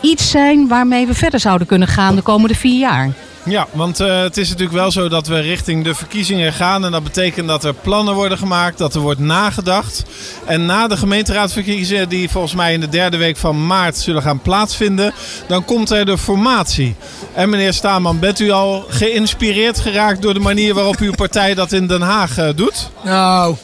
[0.00, 3.10] iets zijn waarmee we verder zouden kunnen gaan de komende vier jaar.
[3.44, 6.84] Ja, want uh, het is natuurlijk wel zo dat we richting de verkiezingen gaan.
[6.84, 10.04] En dat betekent dat er plannen worden gemaakt, dat er wordt nagedacht.
[10.44, 14.40] En na de gemeenteraadsverkiezingen, die volgens mij in de derde week van maart zullen gaan
[14.40, 15.12] plaatsvinden,
[15.46, 16.94] dan komt er de formatie.
[17.34, 21.72] En meneer Staman, bent u al geïnspireerd geraakt door de manier waarop uw partij dat
[21.72, 22.90] in Den Haag uh, doet?
[23.04, 23.56] Nou,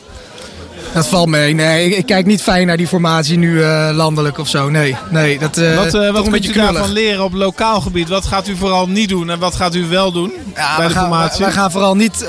[0.92, 1.54] dat valt mee.
[1.54, 4.68] Nee, ik, kijk niet fijn naar die formatie nu uh, landelijk of zo.
[4.70, 8.08] Nee, nee dat uh, Wat, uh, wat moet u daarvan leren op lokaal gebied?
[8.08, 10.92] Wat gaat u vooral niet doen en wat gaat u wel doen ja, bij de
[10.92, 11.44] gaan, formatie?
[11.44, 12.26] Wij gaan vooral niet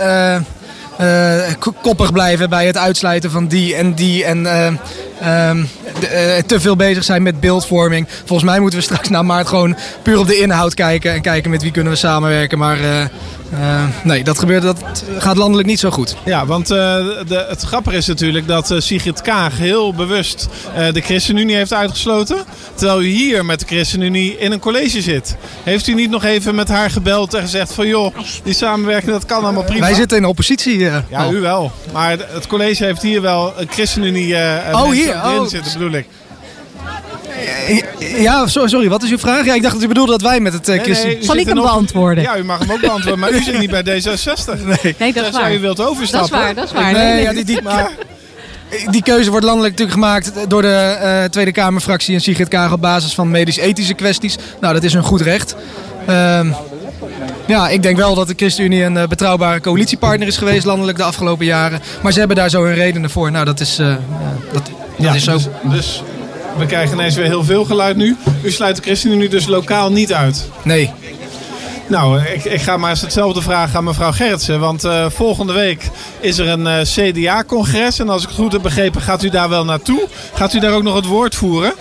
[1.81, 4.23] koppig blijven bij het uitsluiten van die en die.
[4.25, 5.69] En um,
[6.45, 8.07] te veel bezig zijn met beeldvorming.
[8.25, 11.13] Volgens mij moeten we straks na maart gewoon puur op de inhoud kijken.
[11.13, 12.57] En kijken met wie kunnen we samenwerken.
[12.57, 12.77] Maar
[13.53, 16.15] uh, nee, dat, gebeurt, dat gaat landelijk niet zo goed.
[16.25, 16.77] Ja, want uh,
[17.27, 20.47] de, het grappige is natuurlijk dat uh, Sigrid Kaag heel bewust
[20.93, 22.37] de ChristenUnie heeft uitgesloten.
[22.75, 25.35] Terwijl u hier met de ChristenUnie in een college zit.
[25.63, 29.25] Heeft u niet nog even met haar gebeld en gezegd van joh, die samenwerking dat
[29.25, 29.85] kan allemaal prima?
[29.85, 30.79] Wij zitten in oppositie.
[30.79, 31.71] ja, u wel.
[31.93, 34.35] Maar het college heeft hier wel een ChristenUnie
[34.71, 35.13] oh, hier?
[35.13, 35.47] oh.
[35.47, 36.07] zitten, bedoel ik.
[38.27, 39.45] Ja, sorry, wat is uw vraag?
[39.45, 41.23] Ja, ik dacht dat u bedoelde dat wij met het uh, Christen...
[41.23, 42.23] Zal ik hem beantwoorden?
[42.23, 44.63] Ja, u mag hem ook beantwoorden, maar u zit niet bij D66.
[44.83, 45.53] Nee, nee dat is waar.
[45.53, 46.29] u wilt overstappen.
[46.31, 46.91] Dat is waar, dat is waar.
[46.91, 47.91] Nee, nee, ja, die, die, maar...
[48.89, 52.81] die keuze wordt landelijk natuurlijk gemaakt door de uh, Tweede Kamerfractie en Sigrid Kaag op
[52.81, 54.35] basis van medisch-ethische kwesties.
[54.59, 55.55] Nou, dat is een goed recht.
[56.09, 56.39] Uh,
[57.45, 61.03] ja, ik denk wel dat de ChristenUnie een uh, betrouwbare coalitiepartner is geweest landelijk de
[61.03, 61.81] afgelopen jaren.
[62.01, 63.31] Maar ze hebben daar zo hun redenen voor.
[63.31, 63.99] Nou, dat is, dat,
[64.51, 65.33] dat ja, is zo.
[65.33, 66.03] Dus, dus
[66.57, 68.17] we krijgen ineens weer heel veel geluid nu.
[68.43, 70.49] U sluit de ChristenUnie dus lokaal niet uit?
[70.63, 70.91] Nee.
[71.89, 74.59] Nou, ik, ik ga maar eens hetzelfde vragen aan mevrouw Gerritsen.
[74.59, 77.99] Want uh, volgende week is er een uh, CDA-congres.
[77.99, 80.07] En als ik het goed heb begrepen, gaat u daar wel naartoe.
[80.33, 81.73] Gaat u daar ook nog het woord voeren?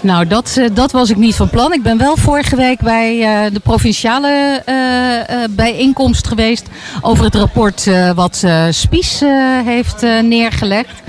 [0.00, 1.72] Nou, dat, uh, dat was ik niet van plan.
[1.72, 3.18] Ik ben wel vorige week bij
[3.52, 4.62] de provinciale
[5.50, 6.66] bijeenkomst geweest
[7.00, 9.22] over het rapport wat Spies
[9.64, 11.02] heeft neergelegd.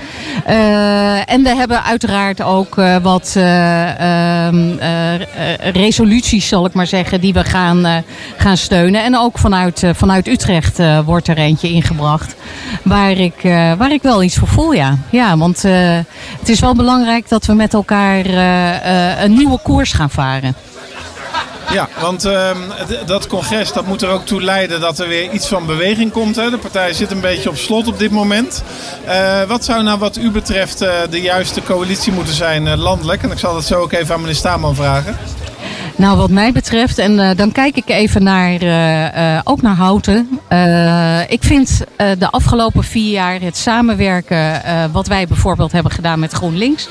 [1.26, 4.76] En we hebben uiteraard ook wat ehm,
[5.74, 8.04] resoluties, zal ik maar zeggen, die we gaan,
[8.38, 9.04] gaan steunen.
[9.04, 12.36] En ook vanuit, vanuit Utrecht wordt er eentje ingebracht.
[12.84, 13.42] Waar ik,
[13.78, 14.98] waar ik wel iets voor voel, ja.
[15.10, 15.62] Ja, want
[16.40, 18.26] het is wel belangrijk dat we met elkaar
[19.24, 20.56] een nieuwe koers gaan varen.
[21.74, 22.52] Ja, want uh,
[23.06, 26.36] dat congres dat moet er ook toe leiden dat er weer iets van beweging komt.
[26.36, 26.50] Hè?
[26.50, 28.64] De partij zit een beetje op slot op dit moment.
[29.08, 33.24] Uh, wat zou nou wat u betreft uh, de juiste coalitie moeten zijn landelijk?
[33.24, 35.18] En ik zal dat zo ook even aan meneer Staman vragen.
[35.96, 38.54] Nou, wat mij betreft, en dan kijk ik even naar,
[39.44, 40.40] ook naar Houten.
[41.28, 46.90] ik vind de afgelopen vier jaar het samenwerken, wat wij bijvoorbeeld hebben gedaan met GroenLinks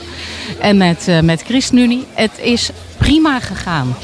[0.61, 3.95] en met, met ChristenUnie, het is prima gegaan.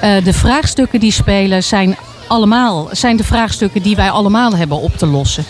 [0.00, 5.06] De vraagstukken die spelen zijn allemaal, zijn de vraagstukken die wij allemaal hebben op te
[5.06, 5.44] lossen.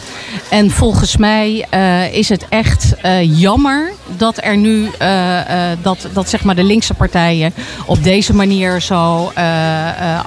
[0.50, 4.90] En volgens mij uh, is het echt uh, jammer dat er nu
[5.82, 7.54] dat, dat zeg maar de linkse partijen
[7.86, 9.32] op deze manier zo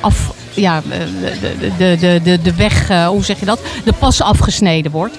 [0.01, 1.33] af, ja, de,
[1.77, 3.59] de, de, de, de weg, hoe zeg je dat?
[3.83, 5.17] De pas afgesneden wordt.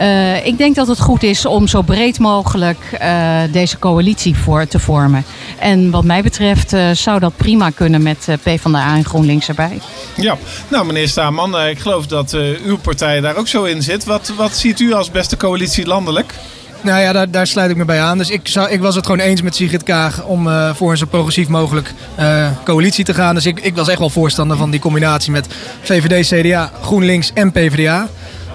[0.00, 4.66] Uh, ik denk dat het goed is om zo breed mogelijk uh, deze coalitie voor
[4.66, 5.24] te vormen.
[5.58, 9.80] En wat mij betreft uh, zou dat prima kunnen met PvdA en GroenLinks erbij.
[10.16, 10.36] Ja,
[10.68, 14.04] nou meneer Staman, ik geloof dat uw partij daar ook zo in zit.
[14.04, 16.34] Wat, wat ziet u als beste coalitie landelijk?
[16.80, 18.18] Nou ja, daar, daar, sluit ik me bij aan.
[18.18, 20.96] Dus ik, zou, ik was het gewoon eens met Sigrid Kaag om uh, voor een
[20.96, 23.34] zo progressief mogelijk uh, coalitie te gaan.
[23.34, 25.46] Dus ik, ik was echt wel voorstander van die combinatie met
[25.82, 28.08] VVD, CDA, GroenLinks en PvdA.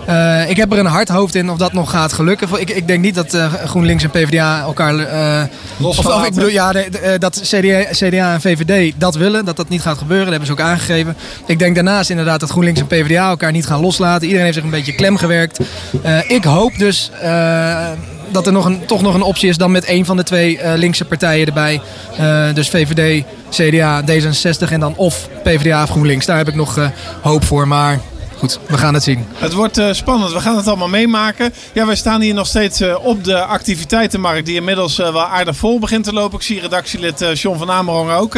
[0.10, 2.48] Uh, ik heb er een hard hoofd in of dat nog gaat gelukken.
[2.60, 4.96] Ik, ik denk niet dat uh, GroenLinks en PvdA elkaar...
[4.96, 5.42] Uh,
[5.88, 9.46] of, of, ik bedoel, ja, de, de, dat CDA, CDA en VVD dat willen.
[9.46, 10.26] Dat dat niet gaat gebeuren.
[10.26, 11.16] Dat hebben ze ook aangegeven.
[11.46, 14.24] Ik denk daarnaast inderdaad dat GroenLinks en PvdA elkaar niet gaan loslaten.
[14.24, 15.60] Iedereen heeft zich een beetje klem gewerkt.
[16.28, 17.12] ik hoop dus
[18.32, 20.58] dat er nog een, toch nog een optie is dan met één van de twee
[20.58, 21.82] uh, linkse partijen erbij.
[22.20, 26.26] Uh, dus VVD, CDA, D66 en dan of PvdA of GroenLinks.
[26.26, 26.88] Daar heb ik nog uh,
[27.22, 27.68] hoop voor.
[27.68, 28.00] Maar
[28.42, 29.26] goed, we gaan het zien.
[29.34, 30.34] Het wordt uh, spannend.
[30.34, 31.54] We gaan het allemaal meemaken.
[31.74, 34.46] Ja, wij staan hier nog steeds uh, op de activiteitenmarkt.
[34.46, 36.38] Die inmiddels uh, wel aardig vol begint te lopen.
[36.38, 38.38] Ik zie redactielid John van Amerong ook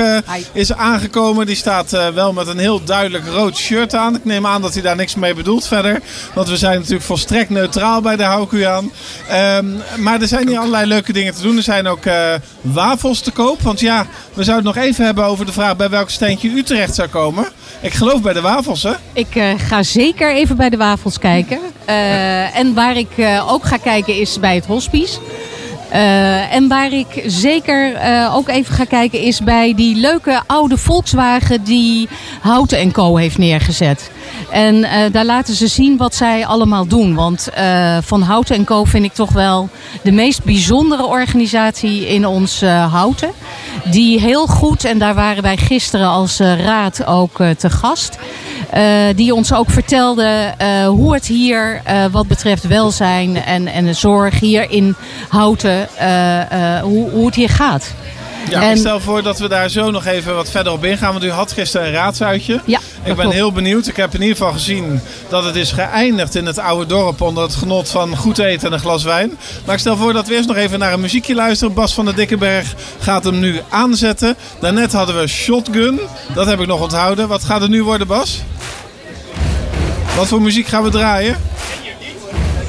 [0.53, 1.45] is aangekomen.
[1.45, 4.15] Die staat wel met een heel duidelijk rood shirt aan.
[4.15, 6.01] Ik neem aan dat hij daar niks mee bedoelt verder.
[6.33, 8.91] Want we zijn natuurlijk volstrekt neutraal bij de Houku aan.
[9.57, 11.57] Um, maar er zijn hier allerlei leuke dingen te doen.
[11.57, 12.03] Er zijn ook
[12.61, 13.61] wafels te koop.
[13.61, 16.63] Want ja, we zouden het nog even hebben over de vraag bij welk steentje u
[16.63, 17.47] terecht zou komen.
[17.81, 18.93] Ik geloof bij de wafels, hè?
[19.13, 21.59] Ik uh, ga zeker even bij de wafels kijken.
[21.89, 25.19] Uh, en waar ik uh, ook ga kijken is bij het hospice.
[25.91, 27.97] Uh, en waar ik zeker
[28.31, 32.07] ook even ga kijken is bij die leuke oude Volkswagen die
[32.41, 34.11] Houten Co heeft neergezet.
[34.51, 37.15] En daar laten ze zien wat zij allemaal doen.
[37.15, 37.49] Want
[38.01, 39.69] van Houten Co vind ik toch wel
[40.03, 43.31] de meest bijzondere organisatie in ons Houten.
[43.91, 48.17] Die heel goed, en daar waren wij gisteren als raad ook te gast.
[49.15, 50.53] die ons ook vertelde
[50.87, 51.81] hoe het hier
[52.11, 54.95] wat betreft welzijn en, en de zorg hier in
[55.29, 55.87] Houten
[56.83, 57.93] hoe, hoe het hier gaat.
[58.49, 58.71] Ja, en...
[58.71, 61.11] ik stel voor dat we daar zo nog even wat verder op ingaan.
[61.11, 62.61] Want u had gisteren een raadsuitje.
[62.65, 63.87] Ja, ik ben heel benieuwd.
[63.87, 67.21] Ik heb in ieder geval gezien dat het is geëindigd in het oude dorp.
[67.21, 69.37] Onder het genot van goed eten en een glas wijn.
[69.65, 71.73] Maar ik stel voor dat we eerst nog even naar een muziekje luisteren.
[71.73, 74.35] Bas van der Dikkenberg gaat hem nu aanzetten.
[74.59, 75.99] Daarnet hadden we Shotgun.
[76.33, 77.27] Dat heb ik nog onthouden.
[77.27, 78.41] Wat gaat er nu worden, Bas?
[80.15, 81.37] Wat voor muziek gaan we draaien?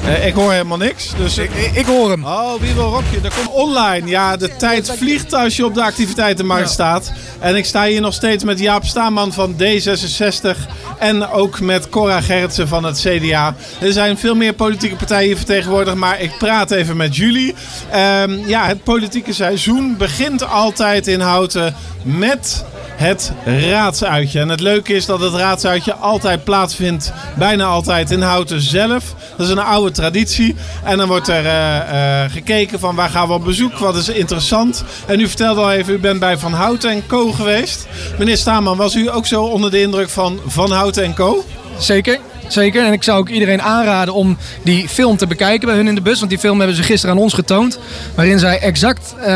[0.05, 1.13] Uh, ik hoor helemaal niks.
[1.17, 2.25] Dus ik, ik, hoor hem.
[2.25, 3.21] Oh, wie wil rokje?
[3.21, 4.07] Dat komt online.
[4.07, 7.11] Ja, de tijd vliegt als je op de activiteitenmarkt staat.
[7.39, 10.57] En ik sta hier nog steeds met Jaap Staanman van D66.
[10.99, 13.55] En ook met Cora Gerritsen van het CDA.
[13.79, 15.97] Er zijn veel meer politieke partijen hier vertegenwoordigd.
[15.97, 17.55] Maar ik praat even met jullie.
[17.95, 24.39] Um, ja, het politieke seizoen begint altijd in Houten met het raadsuitje.
[24.39, 29.15] En het leuke is dat het raadsuitje altijd plaatsvindt, bijna altijd in Houten zelf.
[29.37, 30.55] Dat is een oude traditie.
[30.83, 34.09] En dan wordt er uh, uh, gekeken van waar gaan we op bezoek, wat is
[34.09, 34.83] interessant.
[35.07, 37.87] En u vertelde al even, u bent bij Van Houten en Co geweest.
[38.17, 41.45] Meneer Staman, was u ook zo onder de indruk van Van Houten en Co?
[41.77, 42.19] Zeker.
[42.47, 42.85] Zeker.
[42.85, 46.01] En ik zou ook iedereen aanraden om die film te bekijken bij hun in de
[46.01, 46.17] bus.
[46.17, 47.79] Want die film hebben ze gisteren aan ons getoond.
[48.15, 49.27] Waarin zij exact uh,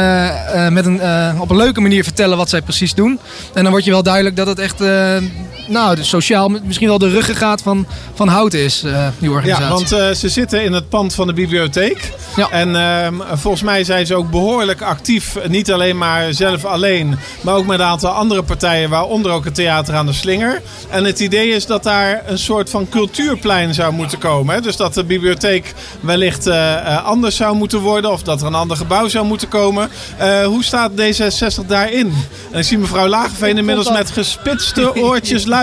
[0.55, 3.19] uh, met een, uh, op een leuke manier vertellen wat zij precies doen.
[3.53, 4.81] En dan wordt je wel duidelijk dat het echt
[5.69, 8.83] nou, de sociaal misschien wel de ruggengraat van, van Houten is,
[9.19, 9.95] die organisatie.
[9.95, 12.11] Ja, want ze zitten in het pand van de bibliotheek.
[12.35, 12.49] Ja.
[12.49, 15.37] En ehm, volgens mij zijn ze ook behoorlijk actief.
[15.47, 17.17] Niet alleen maar zelf alleen.
[17.41, 18.89] Maar ook met een aantal andere partijen.
[18.89, 20.61] Waaronder ook het Theater aan de Slinger.
[20.89, 24.55] En het idee is dat daar een soort van cultuurplein zou moeten komen.
[24.55, 24.61] Hè?
[24.61, 28.11] Dus dat de bibliotheek wellicht uh, anders zou moeten worden.
[28.11, 29.89] Of dat er een ander gebouw zou moeten komen.
[30.45, 32.13] Hoe staat D66 daarin?
[32.51, 35.58] En ik zie mevrouw Lagerveen inmiddels met gespitste oortjes luisteren.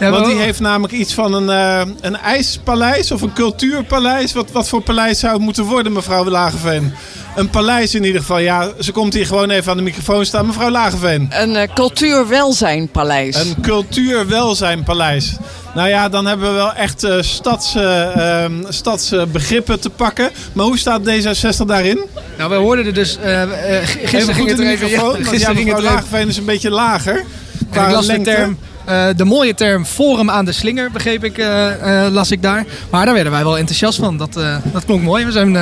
[0.00, 1.48] Ja, Want die heeft namelijk iets van een,
[1.86, 4.32] uh, een ijspaleis of een cultuurpaleis.
[4.32, 6.92] Wat, wat voor paleis zou het moeten worden, mevrouw Lagerveen?
[7.36, 8.38] Een paleis in ieder geval.
[8.38, 10.46] Ja, ze komt hier gewoon even aan de microfoon staan.
[10.46, 11.28] Mevrouw Lagerveen.
[11.30, 13.36] Een uh, cultuurwelzijnpaleis.
[13.36, 15.36] Een cultuurwelzijnpaleis.
[15.74, 20.30] Nou ja, dan hebben we wel echt uh, stads, uh, um, stadsbegrippen te pakken.
[20.52, 22.00] Maar hoe staat D66 daarin?
[22.38, 23.18] Nou, we hoorden er dus...
[23.24, 23.42] Uh,
[23.82, 27.24] gisteren even goed in de microfoon, ja, gisteren ging het Lagerveen is een beetje lager.
[27.70, 28.58] Qua ik las de term
[28.90, 32.64] uh, de mooie term Forum aan de Slinger, begreep ik, uh, uh, las ik daar.
[32.90, 34.16] Maar daar werden wij wel enthousiast van.
[34.16, 34.32] Dat,
[34.72, 35.24] dat klonk mooi.
[35.24, 35.52] We zijn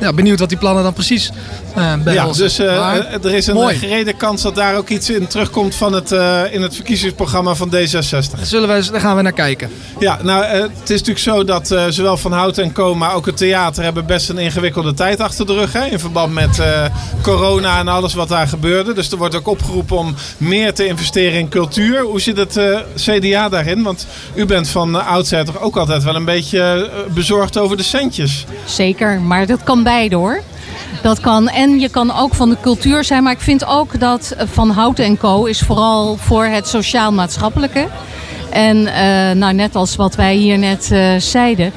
[0.00, 1.30] ja, benieuwd wat die plannen dan precies
[1.74, 3.76] bij ja, Dus er is een mooi.
[3.76, 6.10] gerede kans dat daar ook iets in terugkomt van het,
[6.50, 8.42] in het verkiezingsprogramma van D66.
[8.42, 9.70] Zullen we, daar gaan we naar kijken.
[9.98, 13.36] Ja, nou, het is natuurlijk zo dat zowel Van Hout en Co, maar ook het
[13.36, 15.72] theater hebben best een ingewikkelde tijd achter de rug.
[15.72, 16.62] Hè, in verband met
[17.22, 18.92] corona en alles wat daar gebeurde.
[18.92, 22.02] Dus er wordt ook opgeroepen om meer te investeren in cultuur.
[22.02, 22.56] Hoe zit het
[22.96, 23.82] CDA daarin?
[23.82, 28.44] Want u bent van oudsher toch ook altijd wel een beetje bezorgd over de centjes.
[28.64, 30.42] Zeker, maar dat kan beide hoor.
[31.02, 31.48] Dat kan.
[31.48, 33.22] En je kan ook van de cultuur zijn.
[33.22, 35.44] Maar ik vind ook dat Van Houten en Co.
[35.44, 37.86] is vooral voor het sociaal-maatschappelijke.
[38.50, 38.92] En uh,
[39.30, 41.72] nou, net als wat wij hier net uh, zeiden.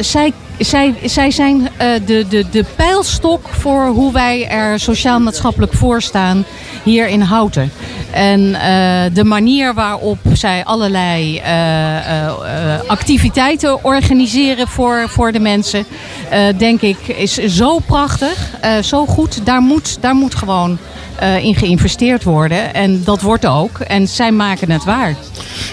[0.00, 1.68] zij, zij, zij zijn
[2.04, 6.44] de, de, de pijlstok voor hoe wij er sociaal-maatschappelijk voor staan
[6.82, 7.70] hier in Houten.
[8.10, 8.52] En
[9.12, 11.42] de manier waarop zij allerlei
[12.86, 15.84] activiteiten organiseren voor, voor de mensen,
[16.56, 18.50] denk ik, is zo prachtig,
[18.82, 19.46] zo goed.
[19.46, 20.78] Daar moet, daar moet gewoon
[21.22, 22.74] uh, in geïnvesteerd worden.
[22.74, 23.78] En dat wordt ook.
[23.78, 25.16] En zij maken het waar.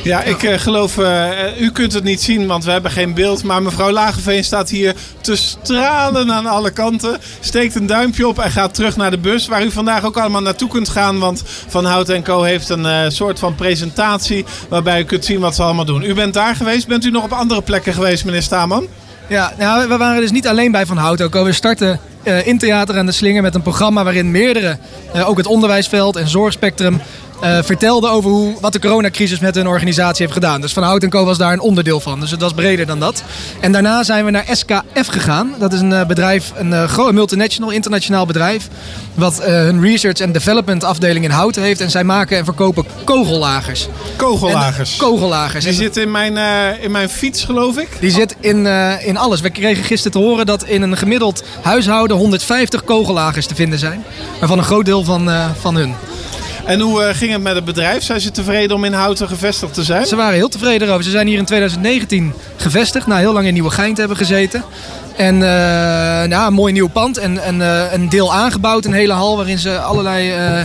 [0.03, 1.29] Ja, ik uh, geloof, uh,
[1.59, 3.43] u kunt het niet zien, want we hebben geen beeld.
[3.43, 7.17] Maar mevrouw Lagerveen staat hier te stralen aan alle kanten.
[7.39, 9.47] Steekt een duimpje op en gaat terug naar de bus.
[9.47, 11.19] Waar u vandaag ook allemaal naartoe kunt gaan.
[11.19, 14.45] Want Van Hout Co heeft een soort van presentatie.
[14.69, 16.03] Waarbij u kunt zien wat ze allemaal doen.
[16.03, 16.87] U bent daar geweest.
[16.87, 18.87] Bent u nog op andere plekken geweest, meneer Staman?
[19.27, 21.43] Ja, nou, we waren dus niet alleen bij Van Hout Co.
[21.43, 24.77] We starten in Theater aan de Slinger met een programma waarin meerdere,
[25.15, 27.01] uh, ook het onderwijsveld en zorgspectrum,
[27.43, 30.61] uh, vertelde over hoe, wat de coronacrisis met hun organisatie heeft gedaan.
[30.61, 32.19] Dus Van Hout Co was daar een onderdeel van.
[32.19, 33.23] Dus het was breder dan dat.
[33.59, 35.55] En daarna zijn we naar SKF gegaan.
[35.59, 38.67] Dat is een uh, bedrijf, een uh, multinational, internationaal bedrijf.
[39.13, 41.81] Wat hun research en development afdeling in Houten heeft.
[41.81, 43.87] En zij maken en verkopen kogellagers.
[44.15, 44.91] Kogellagers?
[44.91, 45.65] En, kogellagers.
[45.65, 46.37] Die zit in mijn,
[46.81, 47.87] in mijn fiets, geloof ik?
[47.99, 48.65] Die zit in,
[48.99, 49.41] in alles.
[49.41, 54.03] We kregen gisteren te horen dat in een gemiddeld huishouden 150 kogellagers te vinden zijn.
[54.39, 55.95] Waarvan een groot deel van, van hun.
[56.65, 58.03] En hoe uh, ging het met het bedrijf?
[58.03, 60.05] Zijn ze tevreden om in Houten gevestigd te zijn?
[60.05, 61.03] Ze waren heel tevreden erover.
[61.03, 63.07] Ze zijn hier in 2019 gevestigd.
[63.07, 64.63] Na heel lang in Nieuwegein te hebben gezeten.
[65.17, 65.41] En uh,
[66.23, 69.59] nou, een mooi nieuw pand en, en uh, een deel aangebouwd, een hele hal waarin
[69.59, 70.61] ze allerlei uh,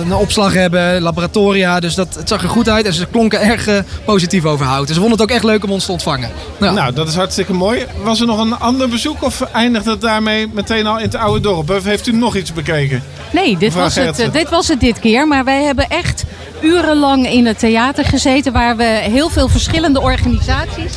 [0.00, 1.80] een opslag hebben, laboratoria.
[1.80, 3.68] Dus dat, het zag er goed uit en ze klonken erg
[4.04, 4.94] positief over Houten.
[4.94, 6.30] Ze vonden het ook echt leuk om ons te ontvangen.
[6.58, 6.74] Nou.
[6.74, 7.86] nou, dat is hartstikke mooi.
[8.02, 11.40] Was er nog een ander bezoek of eindigt het daarmee meteen al in het oude
[11.40, 11.70] dorp?
[11.70, 13.02] Of heeft u nog iets bekeken?
[13.32, 15.28] Nee, dit was, het, dit was het dit keer.
[15.28, 16.24] Maar wij hebben echt
[16.60, 20.92] urenlang in het theater gezeten waar we heel veel verschillende organisaties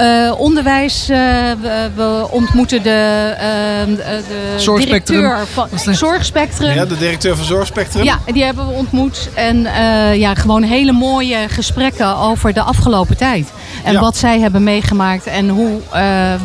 [0.00, 1.10] uh, onderwijs.
[1.10, 1.16] Uh,
[1.60, 3.96] we, we, ontmoeten de, uh,
[4.66, 6.74] de directeur van Zorgspectrum.
[6.74, 8.04] Ja, de directeur van Zorgspectrum.
[8.04, 9.28] Ja, die hebben we ontmoet.
[9.34, 9.62] En
[10.18, 13.52] ja, gewoon hele mooie gesprekken over de afgelopen tijd.
[13.84, 14.00] En ja.
[14.00, 15.80] wat zij hebben meegemaakt en hoe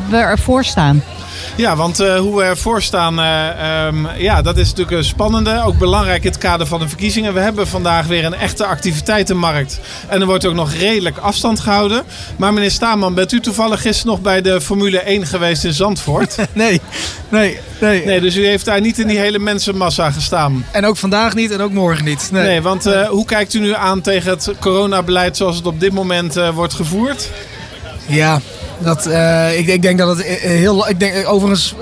[0.09, 1.03] we ervoor staan.
[1.57, 5.61] Ja, want uh, hoe we ervoor staan, uh, um, ja, dat is natuurlijk een spannende.
[5.63, 7.33] Ook belangrijk in het kader van de verkiezingen.
[7.33, 9.79] We hebben vandaag weer een echte activiteitenmarkt.
[10.07, 12.03] En er wordt ook nog redelijk afstand gehouden.
[12.35, 16.35] Maar meneer Staman, bent u toevallig gisteren nog bij de Formule 1 geweest in Zandvoort?
[16.53, 16.81] nee,
[17.29, 18.05] nee, nee.
[18.05, 20.65] Nee, dus u heeft daar niet in die hele mensenmassa gestaan.
[20.71, 22.29] En ook vandaag niet en ook morgen niet.
[22.31, 25.79] Nee, nee want uh, hoe kijkt u nu aan tegen het coronabeleid zoals het op
[25.79, 27.29] dit moment wordt gevoerd?
[28.05, 28.41] Ja,
[28.79, 30.89] dat, uh, ik, ik, denk dat het heel.
[30.89, 31.75] Ik denk, overigens,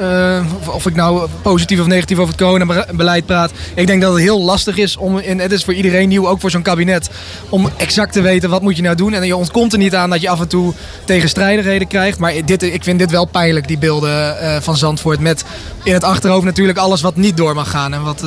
[0.66, 3.52] of ik nou positief of negatief over het coronabeleid praat.
[3.76, 5.18] Ik denk dat het heel lastig is om.
[5.18, 7.10] En het is voor iedereen nieuw, ook voor zo'n kabinet.
[7.50, 9.14] Om exact te weten wat moet je nou doen.
[9.14, 10.74] En je ontkomt er niet aan dat je af en toe
[11.06, 12.20] tegenstrijdigheden krijgt.
[12.20, 15.20] Maar dit, ik vind dit wel pijnlijk, die beelden van Zandvoort.
[15.20, 15.44] Met
[15.84, 17.94] in het achterhoofd natuurlijk alles wat niet door mag gaan.
[17.94, 18.24] En wat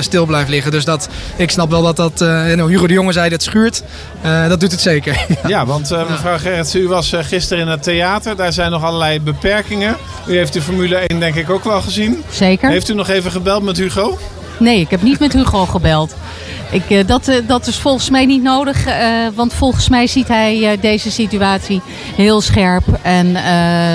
[0.00, 0.70] stil blijft liggen.
[0.70, 2.18] Dus dat, ik snap wel dat dat.
[2.68, 3.82] Hugo de Jonge zei dat schuurt.
[4.48, 5.26] dat doet het zeker.
[5.46, 8.01] ja, want mevrouw Gerrits, u was gisteren in het theater
[8.36, 9.96] daar zijn nog allerlei beperkingen.
[10.26, 12.22] U heeft de Formule 1 denk ik ook wel gezien.
[12.30, 12.70] Zeker.
[12.70, 14.18] Heeft u nog even gebeld met Hugo?
[14.58, 16.14] Nee, ik heb niet met Hugo gebeld.
[16.70, 18.94] Ik, uh, dat, uh, dat is volgens mij niet nodig, uh,
[19.34, 21.82] want volgens mij ziet hij deze situatie
[22.16, 22.84] heel scherp.
[23.02, 23.36] En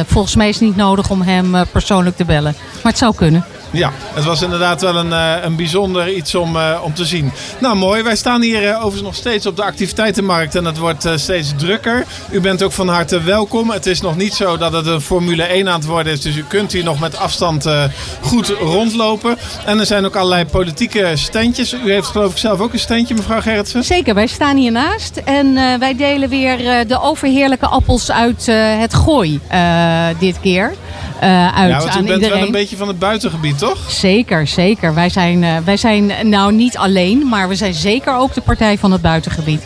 [0.08, 2.56] volgens mij is het niet nodig om hem persoonlijk te bellen.
[2.84, 3.46] Maar het zou kunnen.
[3.72, 7.32] Ja, het was inderdaad wel een, uh, een bijzonder iets om, uh, om te zien.
[7.60, 8.04] Nou, mooi.
[8.04, 12.06] Wij staan hier uh, overigens nog steeds op de activiteitenmarkt en het wordt steeds drukker.
[12.32, 13.70] U bent ook van harte welkom.
[13.72, 16.36] Het is nog niet zo dat het een Formule 1 aan het worden is, dus
[16.36, 17.66] u kunt hier nog met afstand
[18.22, 19.38] goed rondlopen.
[19.66, 21.74] En er zijn ook allerlei politieke standjes.
[21.74, 23.84] U heeft geloof ik zelf ook een standje, mevrouw Gerritsen?
[23.84, 28.46] Zeker, wij staan hiernaast en wij delen weer de overheerlijke appels uit
[28.80, 29.40] het gooi
[30.20, 30.74] dit keer
[31.24, 32.30] uh, uit ja, want u bent iedereen.
[32.30, 33.78] wel een beetje van het buitengebied, toch?
[33.88, 34.94] Zeker, zeker.
[34.94, 38.78] Wij zijn, uh, wij zijn nou niet alleen, maar we zijn zeker ook de partij
[38.78, 39.64] van het buitengebied.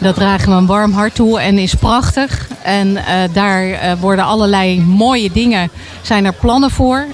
[0.00, 2.48] Dat dragen we een warm hart toe en is prachtig.
[2.62, 5.70] En uh, daar worden allerlei mooie dingen,
[6.02, 7.04] zijn er plannen voor.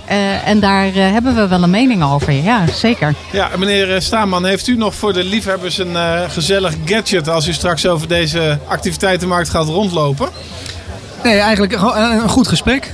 [0.45, 2.33] en daar hebben we wel een mening over.
[2.33, 3.15] Ja, zeker.
[3.33, 5.97] Ja, meneer Staanman, heeft u nog voor de liefhebbers een
[6.31, 10.29] gezellig gadget als u straks over deze activiteitenmarkt gaat rondlopen?
[11.23, 12.93] Nee, eigenlijk een goed gesprek.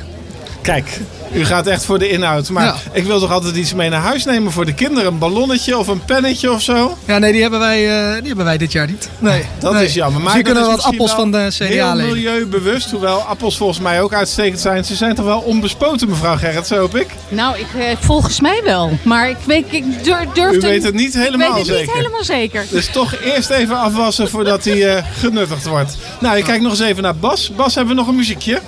[0.62, 1.00] Kijk,
[1.32, 2.50] u gaat echt voor de inhoud.
[2.50, 5.12] Maar ik wil toch altijd iets mee naar huis nemen voor de kinderen?
[5.12, 6.96] Een ballonnetje of een pennetje of zo?
[7.04, 9.08] Ja, nee, die hebben wij, uh, die hebben wij dit jaar niet.
[9.18, 9.84] Nee, dat nee.
[9.84, 10.22] is jammer.
[10.22, 14.12] Maar dus kunnen wat appels van de CDA heel milieubewust, hoewel appels volgens mij ook
[14.12, 14.84] uitstekend zijn.
[14.84, 17.06] Ze zijn toch wel onbespoten, mevrouw Gerrit, zo hoop ik?
[17.28, 18.98] Nou, ik, uh, volgens mij wel.
[19.02, 21.86] Maar ik, weet, ik durf, durf U weet het niet helemaal ik weet het zeker?
[21.86, 22.66] niet helemaal zeker.
[22.70, 25.96] Dus toch eerst even afwassen voordat hij uh, genuttigd wordt.
[26.20, 27.52] Nou, je kijkt nog eens even naar Bas.
[27.56, 28.60] Bas, hebben we nog een muziekje?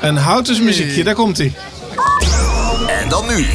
[0.00, 1.52] Een houtens muziekje, daar komt hij.
[3.02, 3.46] En dan nu.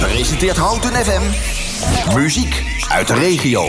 [0.00, 1.22] Presenteert Houten FM.
[2.14, 3.64] Muziek uit de regio.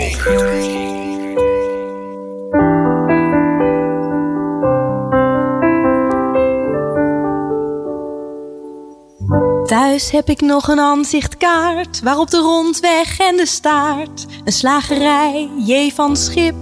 [9.66, 15.92] Thuis heb ik nog een aanzichtkaart waarop de rondweg en de staart, een slagerij, J
[15.96, 16.56] van Schip.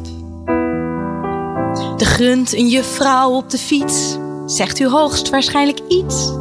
[1.98, 4.18] De grunt een juffrouw op de fiets,
[4.52, 6.32] zegt u hoogstwaarschijnlijk iets,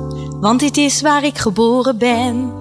[0.40, 2.52] want dit is waar ik geboren ben.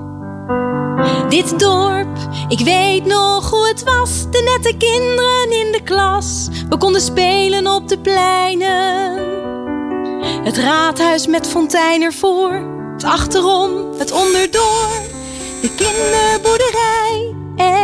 [1.29, 2.17] Dit dorp,
[2.47, 6.47] ik weet nog hoe het was, de nette kinderen in de klas.
[6.69, 9.25] We konden spelen op de pleinen.
[10.43, 12.51] Het raadhuis met fontein ervoor,
[12.93, 14.89] het achterom, het onderdoor,
[15.61, 17.77] de kinderboerderij en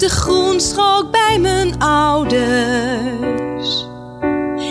[0.00, 3.86] langs de groenstrook bij mijn ouders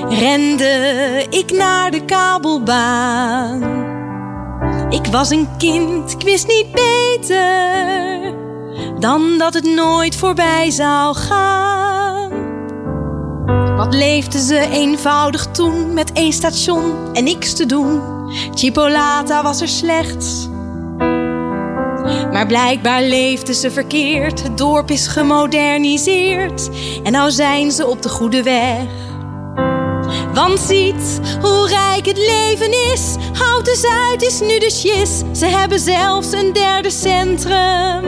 [0.10, 3.64] rende ik naar de kabelbaan.
[4.90, 8.34] Ik was een kind, ik wist niet beter
[9.00, 12.32] dan dat het nooit voorbij zou gaan.
[13.76, 18.02] Wat leefden ze eenvoudig toen met één station en niks te doen.
[18.54, 20.48] Chipolata was er slechts.
[22.32, 24.44] Maar blijkbaar leefden ze verkeerd.
[24.44, 26.70] Het dorp is gemoderniseerd
[27.04, 28.86] en nou zijn ze op de goede weg.
[30.34, 33.16] Want ziet hoe rijk het leven is.
[33.34, 35.40] Houten Zuid is nu de shis.
[35.40, 38.04] Ze hebben zelfs een derde centrum.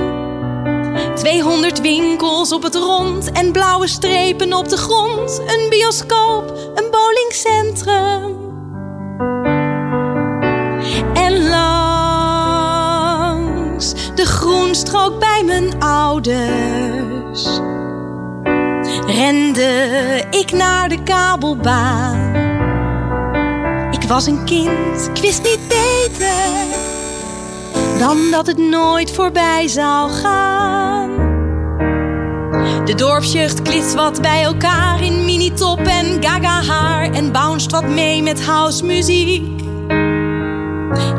[1.16, 5.42] 200 winkels op het rond en blauwe strepen op de grond.
[5.48, 8.47] Een bioscoop, een bowlingcentrum.
[15.08, 17.60] Groenstrook bij mijn ouders
[19.06, 22.36] rende ik naar de kabelbaan.
[23.92, 26.66] Ik was een kind, ik wist niet beter
[28.00, 31.16] dan dat het nooit voorbij zou gaan.
[32.86, 38.24] De dorpsjeugd klitst wat bij elkaar in minitop en gaga haar en bounced wat mee
[38.24, 39.67] met housemuziek.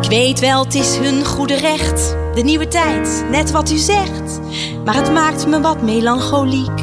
[0.00, 4.40] Ik weet wel, het is hun goede recht, de nieuwe tijd, net wat u zegt,
[4.84, 6.80] maar het maakt me wat melancholiek.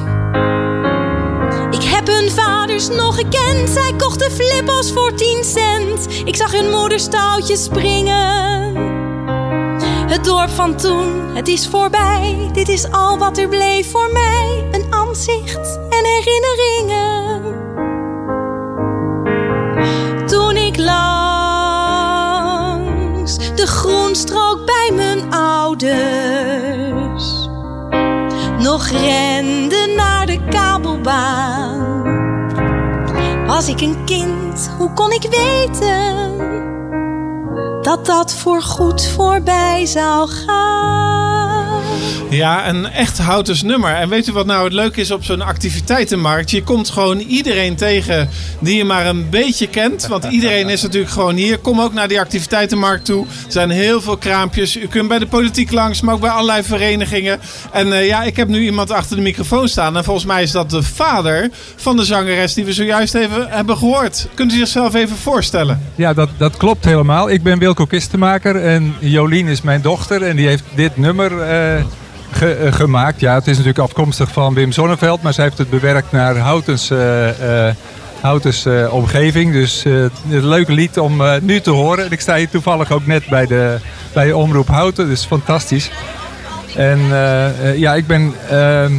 [1.72, 6.08] Ik heb hun vaders nog gekend, zij kochten flippos voor 10 cent.
[6.26, 8.76] Ik zag hun moeders touwtjes springen.
[10.08, 12.50] Het dorp van toen, het is voorbij.
[12.54, 14.68] Dit is al wat er bleef voor mij.
[14.72, 17.44] Een aanzicht en herinneringen.
[20.28, 21.25] Toen ik langs
[25.94, 27.50] ouders
[28.60, 32.04] nog rende naar de kabelbaan.
[33.48, 36.26] Was ik een kind, hoe kon ik weten?
[37.86, 41.65] dat dat voor goed voorbij zou gaan.
[42.30, 43.94] Ja, een echt houtens nummer.
[43.94, 46.52] En weet u wat nou het leuke is op zo'n activiteitenmarkt?
[46.52, 48.30] Je komt gewoon iedereen tegen
[48.60, 50.08] die je maar een beetje kent.
[50.08, 51.58] Want iedereen is natuurlijk gewoon hier.
[51.58, 53.26] Kom ook naar die activiteitenmarkt toe.
[53.26, 54.78] Er zijn heel veel kraampjes.
[54.78, 57.40] U kunt bij de politiek langs, maar ook bij allerlei verenigingen.
[57.72, 59.98] En uh, ja, ik heb nu iemand achter de microfoon staan.
[59.98, 63.78] En volgens mij is dat de vader van de zangeres die we zojuist even hebben
[63.78, 64.28] gehoord.
[64.34, 65.82] Kunt u zichzelf even voorstellen?
[65.96, 67.30] Ja, dat, dat klopt helemaal.
[67.30, 70.22] Ik ben Wilco Kistenmaker en Jolien is mijn dochter.
[70.22, 71.32] En die heeft dit nummer...
[71.32, 71.84] Uh,
[72.36, 73.20] Ge, uh, gemaakt.
[73.20, 76.92] Ja, het is natuurlijk afkomstig van Wim Zonneveld, maar zij heeft het bewerkt naar Houtens,
[76.92, 77.74] uh, uh,
[78.22, 79.54] Houtens omgeving.
[79.54, 82.06] Dus een leuk lied om nu te horen.
[82.06, 83.78] En ik sta hier toevallig ook net bij de,
[84.14, 85.92] bij Omroep Houten, dus fantastisch.
[86.76, 87.00] En
[87.76, 88.34] ja, ik ben...
[88.50, 88.94] ehm,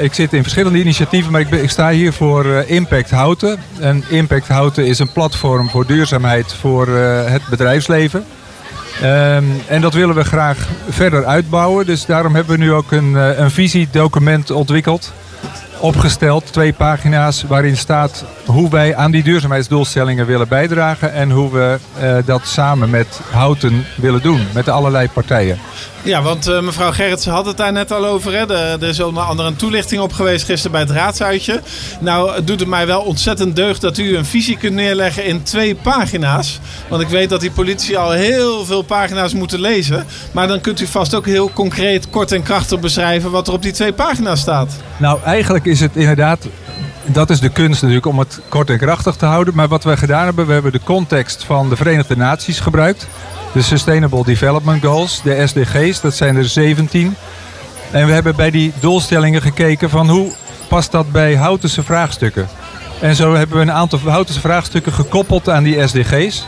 [0.00, 3.58] ik zit in verschillende initiatieven, maar ik, ben, ik sta hier voor Impact Houten.
[3.80, 8.24] En Impact Houten is een platform voor duurzaamheid voor het bedrijfsleven.
[9.02, 11.86] Um, en dat willen we graag verder uitbouwen.
[11.86, 15.12] Dus daarom hebben we nu ook een, uh, een visiedocument ontwikkeld.
[15.78, 21.12] Opgesteld, twee pagina's waarin staat hoe wij aan die duurzaamheidsdoelstellingen willen bijdragen.
[21.12, 25.58] En hoe we uh, dat samen met Houten willen doen, met allerlei partijen.
[26.04, 28.32] Ja, want uh, mevrouw Gerritsen had het daar net al over.
[28.32, 28.52] Hè?
[28.54, 31.60] Er is onder andere een toelichting op geweest gisteren bij het raadsuitje.
[32.00, 35.42] Nou, het doet het mij wel ontzettend deugd dat u een visie kunt neerleggen in
[35.42, 36.60] twee pagina's.
[36.88, 40.06] Want ik weet dat die politie al heel veel pagina's moeten lezen.
[40.32, 43.62] Maar dan kunt u vast ook heel concreet, kort en krachtig beschrijven wat er op
[43.62, 44.76] die twee pagina's staat.
[44.96, 46.46] Nou, eigenlijk is het inderdaad
[47.06, 49.54] dat is de kunst natuurlijk om het kort en krachtig te houden.
[49.54, 53.06] Maar wat we gedaan hebben, we hebben de context van de Verenigde Naties gebruikt.
[53.52, 57.16] De Sustainable Development Goals, de SDG's, dat zijn er 17.
[57.90, 60.32] En we hebben bij die doelstellingen gekeken van hoe
[60.68, 62.48] past dat bij Houtense vraagstukken.
[63.00, 66.46] En zo hebben we een aantal Houtense vraagstukken gekoppeld aan die SDG's.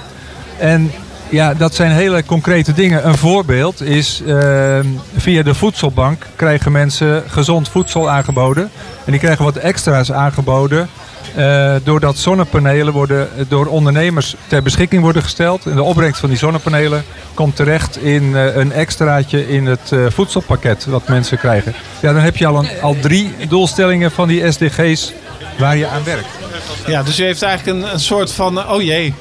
[0.58, 0.92] En
[1.28, 3.06] ja, dat zijn hele concrete dingen.
[3.06, 4.78] Een voorbeeld is uh,
[5.16, 8.70] via de voedselbank krijgen mensen gezond voedsel aangeboden.
[9.04, 10.88] En die krijgen wat extra's aangeboden.
[11.36, 15.66] Uh, doordat zonnepanelen worden door ondernemers ter beschikking worden gesteld.
[15.66, 17.04] En de opbrengst van die zonnepanelen
[17.34, 21.74] komt terecht in uh, een extraatje in het uh, voedselpakket wat mensen krijgen.
[22.00, 25.12] Ja, dan heb je al, een, al drie doelstellingen van die SDG's
[25.58, 26.43] waar je aan werkt.
[26.86, 29.14] Ja, dus u heeft eigenlijk een, een soort van, oh jee.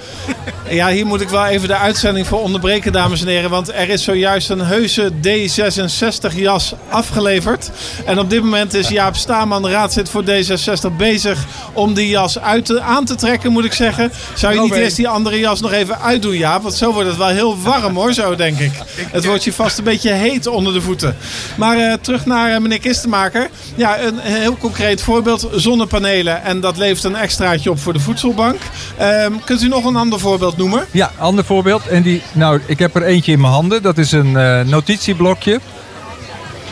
[0.69, 3.49] Ja, hier moet ik wel even de uitzending voor onderbreken, dames en heren.
[3.49, 7.71] Want er is zojuist een heuse D66-jas afgeleverd.
[8.05, 12.65] En op dit moment is Jaap Staman, raadslid voor D66, bezig om die jas uit
[12.65, 14.11] te, aan te trekken, moet ik zeggen.
[14.33, 16.61] Zou je niet eerst die andere jas nog even uitdoen, Jaap?
[16.61, 18.71] Want zo wordt het wel heel warm hoor, zo denk ik.
[19.11, 21.15] Het wordt je vast een beetje heet onder de voeten.
[21.57, 23.49] Maar uh, terug naar uh, meneer Kistenmaker.
[23.75, 25.49] Ja, een heel concreet voorbeeld.
[25.55, 26.43] Zonnepanelen.
[26.43, 28.61] En dat levert een extraatje op voor de voedselbank.
[29.01, 30.85] Um, kunt u nog een ander voorbeeld noemen?
[30.91, 31.87] Ja, ander voorbeeld.
[31.87, 33.81] En die, nou, ik heb er eentje in mijn handen.
[33.81, 35.59] Dat is een uh, notitieblokje.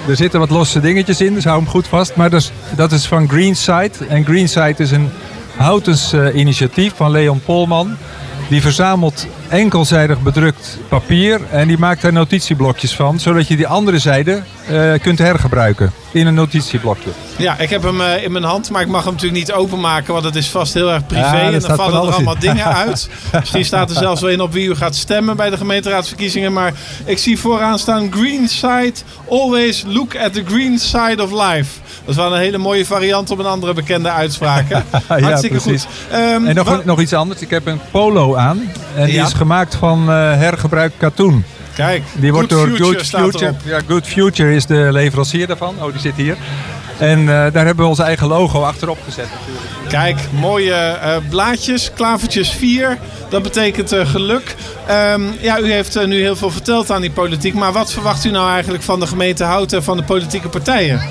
[0.08, 2.16] Er zitten wat losse dingetjes in, dus hou hem goed vast.
[2.16, 3.92] Maar dat is, dat is van Greenside.
[4.10, 5.10] En Greenside is een
[5.56, 7.98] houtens uh, initiatief van Leon Polman.
[8.50, 14.00] Die verzamelt enkelzijdig bedrukt papier en die maakt daar notitieblokjes van, zodat je die andere
[14.00, 17.10] zijde uh, kunt hergebruiken in een notitieblokje.
[17.38, 20.14] Ja, ik heb hem uh, in mijn hand, maar ik mag hem natuurlijk niet openmaken,
[20.14, 21.22] want het is vast heel erg privé.
[21.22, 22.40] Ja, en dan vallen er allemaal in.
[22.40, 23.10] dingen uit.
[23.40, 26.54] Misschien staat er zelfs wel in op wie u gaat stemmen bij de gemeenteraadsverkiezingen.
[26.54, 26.74] Maar
[27.06, 28.94] ik zie vooraan staan green side,
[29.30, 31.80] always look at the green side of life.
[32.00, 34.66] Dat is wel een hele mooie variant op een andere bekende uitspraak.
[35.08, 35.88] Hartstikke ja, goed.
[36.14, 37.42] Um, en nog, nog iets anders.
[37.42, 38.72] Ik heb een polo aan.
[38.96, 41.46] En die is gemaakt van uh, hergebruikt katoen.
[41.76, 43.54] Kijk, die wordt door Future Good Future.
[43.64, 45.76] Ja, Good Future is de leverancier daarvan.
[45.80, 46.38] Oh, die zit hier.
[46.98, 49.90] En uh, daar hebben we ons eigen logo achterop gezet natuurlijk.
[49.90, 52.98] Kijk, mooie uh, blaadjes, klavertjes 4.
[53.30, 54.56] Dat betekent uh, geluk.
[55.14, 57.54] Um, ja, u heeft nu heel veel verteld aan die politiek.
[57.54, 61.02] Maar wat verwacht u nou eigenlijk van de gemeente Houten en van de politieke partijen?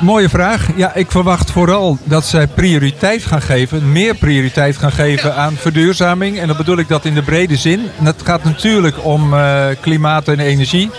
[0.00, 0.68] Mooie vraag.
[0.76, 6.38] Ja, ik verwacht vooral dat zij prioriteit gaan geven, meer prioriteit gaan geven aan verduurzaming.
[6.38, 7.80] En dan bedoel ik dat in de brede zin.
[7.98, 10.90] En dat gaat natuurlijk om uh, klimaat en energie.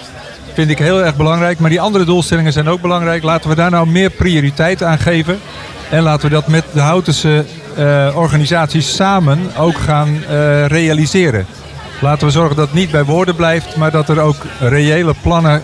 [0.53, 1.59] Vind ik heel erg belangrijk.
[1.59, 3.23] Maar die andere doelstellingen zijn ook belangrijk.
[3.23, 5.39] Laten we daar nou meer prioriteit aan geven.
[5.89, 7.45] En laten we dat met de Houtense
[7.77, 11.45] uh, organisaties samen ook gaan uh, realiseren.
[12.01, 15.63] Laten we zorgen dat het niet bij woorden blijft, maar dat er ook reële plannen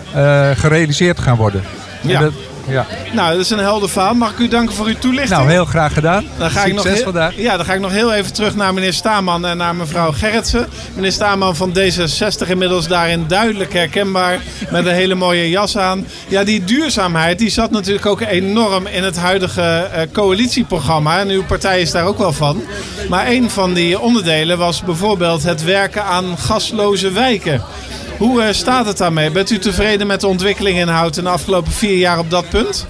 [0.54, 1.62] gerealiseerd gaan worden.
[2.00, 2.30] Ja.
[2.68, 2.86] Ja.
[3.12, 4.14] Nou, dat is een helder verhaal.
[4.14, 5.38] Mag ik u danken voor uw toelichting?
[5.38, 6.24] Nou, heel graag gedaan.
[6.38, 7.36] Dan ga Succes ik nog heel, vandaag.
[7.36, 10.68] Ja, dan ga ik nog heel even terug naar meneer Staman en naar mevrouw Gerritsen.
[10.94, 14.40] Meneer Staman van D66 inmiddels daarin duidelijk herkenbaar
[14.70, 16.06] met een hele mooie jas aan.
[16.28, 21.18] Ja, die duurzaamheid die zat natuurlijk ook enorm in het huidige uh, coalitieprogramma.
[21.18, 22.62] En uw partij is daar ook wel van.
[23.08, 27.62] Maar een van die onderdelen was bijvoorbeeld het werken aan gasloze wijken.
[28.18, 29.30] Hoe uh, staat het daarmee?
[29.30, 32.86] Bent u tevreden met de ontwikkeling in Houten de afgelopen vier jaar op dat punt?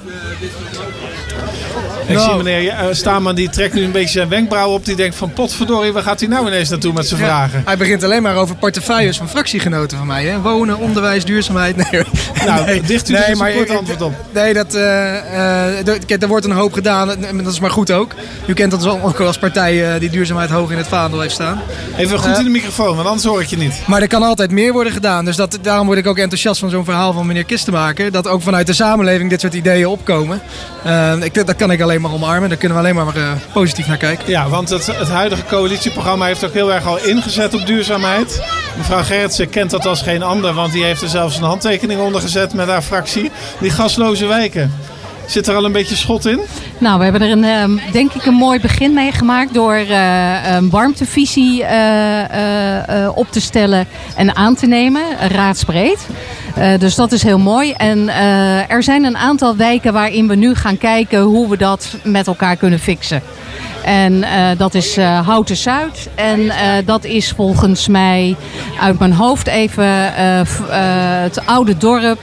[2.06, 2.24] Ik Nou.
[2.34, 4.84] zie meneer uh, Staman, die trekt nu een beetje zijn wenkbrauw op.
[4.84, 7.62] Die denkt van potverdorie, waar gaat hij nou ineens naartoe met zijn vragen?
[7.64, 10.24] Hij begint alleen maar over portefeuilles van fractiegenoten van mij.
[10.24, 10.40] Hè?
[10.40, 11.76] Wonen, onderwijs, duurzaamheid.
[11.90, 12.04] Nee,
[12.46, 14.12] Nou, dicht u eens een kort antwoord op.
[14.32, 17.24] Nee, dat, eh, eh, kijk, er wordt een hoop gedaan.
[17.24, 18.12] En Dat is maar goed ook.
[18.46, 21.60] U kent dat ook als partij eh, die duurzaamheid hoog in het vaandel heeft staan.
[21.96, 23.74] Even goed Eh, in de microfoon, want anders hoor ik je niet.
[23.86, 25.24] Maar er kan altijd meer worden gedaan.
[25.24, 28.12] Dus dat, daarom word ik ook enthousiast van zo'n verhaal van meneer Kistenmaker.
[28.12, 30.40] Dat ook vanuit de samenleving dit soort ideeën opkomen.
[30.84, 32.48] Eh, ik, dat kan ik alleen maar omarmen.
[32.48, 34.30] Daar kunnen we alleen maar eh, positief naar kijken.
[34.30, 38.42] Ja, want het, het huidige coalitieprogramma heeft ook heel erg al ingezet op duurzaamheid.
[38.76, 42.20] Mevrouw Gerritsen kent dat als geen ander, want die heeft er zelfs een handtekening onder
[42.20, 43.30] gezet met haar fractie.
[43.60, 44.72] Die gasloze wijken.
[45.26, 46.40] Zit er al een beetje schot in?
[46.78, 50.54] Nou, we hebben er een, ehm, denk ik een mooi begin mee gemaakt door eh,
[50.54, 53.86] een warmtevisie eh, eh, eh, op te stellen
[54.16, 56.06] en aan te nemen, raadsbreed.
[56.56, 57.72] Eh, dus dat is heel mooi.
[57.72, 61.96] En eh, er zijn een aantal wijken waarin we nu gaan kijken hoe we dat
[62.02, 63.22] met elkaar kunnen fixen.
[63.84, 66.08] En eh, dat is Houten Zuid.
[66.14, 66.52] En
[66.84, 68.36] dat is volgens mij
[68.80, 70.12] uit mijn hoofd even
[71.22, 72.18] het oude dorp,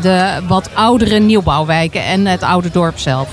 [0.00, 3.28] de wat oudere nieuwbouwwijken en het oude dorp zelf.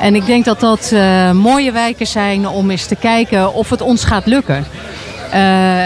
[0.00, 0.94] En ik denk dat dat
[1.32, 4.64] mooie wijken zijn om eens te kijken of het ons gaat lukken.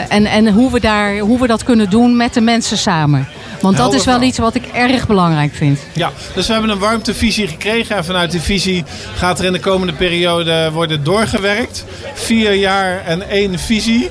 [0.09, 3.29] En en hoe, we daar, hoe we dat kunnen doen met de mensen samen.
[3.61, 5.79] Want dat is wel iets wat ik erg belangrijk vind.
[5.93, 7.97] Ja, dus we hebben een warmtevisie gekregen.
[7.97, 8.85] En vanuit die visie
[9.15, 11.85] gaat er in de komende periode worden doorgewerkt.
[12.15, 14.11] Vier jaar en één visie.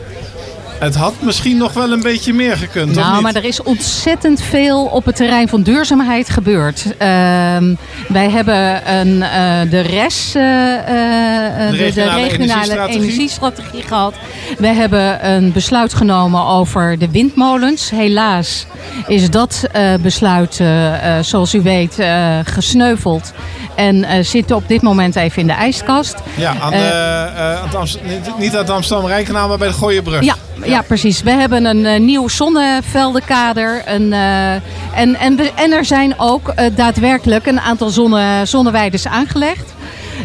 [0.79, 2.95] Het had misschien nog wel een beetje meer gekund.
[2.95, 6.85] Nou, maar er is ontzettend veel op het terrein van duurzaamheid gebeurd.
[6.97, 7.75] Ehm,
[8.07, 13.81] wij hebben een, uh, de RES, uh, de, regionale, de regionale energiestrategie.
[13.81, 14.13] gehad.
[14.57, 17.89] We hebben een besluit genomen over de windmolens.
[17.89, 18.65] Helaas
[19.07, 19.69] is dat
[20.01, 20.61] besluit,
[21.21, 21.97] zoals u weet,
[22.43, 23.33] gesneuveld.
[23.75, 26.15] En zit op dit moment even in de ijskast.
[26.35, 26.77] Ja, aan de,
[27.73, 30.23] aan het niet aan de Amsterdam-Rijnkanaal, maar bij de Gooienbrug.
[30.23, 31.21] Ja, ja, precies.
[31.21, 33.81] We hebben een uh, nieuw zonneveldenkader.
[33.85, 39.73] Een, uh, en, en, en er zijn ook uh, daadwerkelijk een aantal zonne, zonneweiders aangelegd.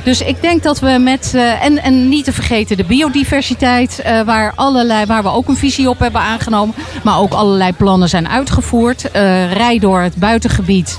[0.05, 5.07] Dus ik denk dat we met, en, en niet te vergeten de biodiversiteit, waar, allerlei,
[5.07, 9.09] waar we ook een visie op hebben aangenomen, maar ook allerlei plannen zijn uitgevoerd.
[9.53, 10.99] rij door het buitengebied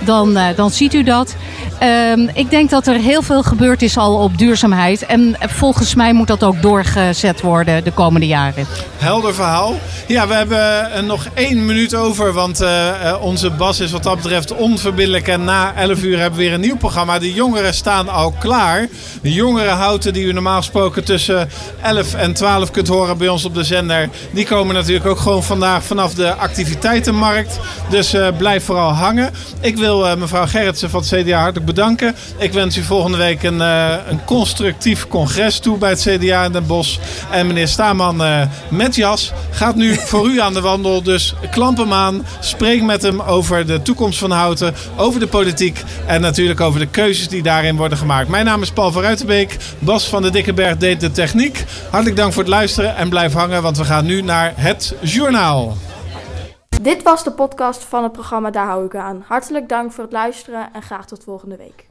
[0.00, 1.36] dan, dan ziet u dat.
[1.82, 5.06] Um, ik denk dat er heel veel gebeurd is al op duurzaamheid.
[5.06, 8.66] En volgens mij moet dat ook doorgezet worden de komende jaren.
[8.96, 9.74] Helder verhaal.
[10.06, 12.32] Ja, we hebben nog één minuut over.
[12.32, 15.28] Want uh, onze Bas is wat dat betreft onverbiddelijk.
[15.28, 17.18] En na 11 uur hebben we weer een nieuw programma.
[17.18, 18.88] De jongeren staan al klaar.
[19.22, 21.48] De jongerenhouten die u normaal gesproken tussen
[21.82, 24.08] 11 en 12 kunt horen bij ons op de zender.
[24.32, 27.58] Die komen natuurlijk ook gewoon vandaag vanaf de activiteitenmarkt.
[27.90, 29.32] Dus blijf vooral hangen.
[29.60, 32.14] Ik wil mevrouw Gerritsen van het CDA hartelijk bedanken.
[32.38, 36.52] Ik wens u volgende week een, uh, een constructief congres toe bij het CDA in
[36.52, 36.98] Den Bosch.
[37.30, 41.02] En meneer Staman uh, met jas gaat nu voor u aan de wandel.
[41.02, 42.26] Dus klamp hem aan.
[42.40, 44.74] Spreek met hem over de toekomst van Houten.
[44.96, 45.82] Over de politiek.
[46.06, 48.28] En natuurlijk over de keuzes die daarin worden gemaakt.
[48.28, 49.56] Mijn naam is Paul van Ruitenbeek.
[49.78, 51.64] Bas van de Dikkeberg deed de techniek.
[51.90, 52.96] Hartelijk dank voor het luisteren.
[52.96, 55.76] En blijf hangen, want we gaan nu naar het journaal.
[56.86, 59.24] Dit was de podcast van het programma Daar hou ik aan.
[59.26, 61.85] Hartelijk dank voor het luisteren en graag tot volgende week.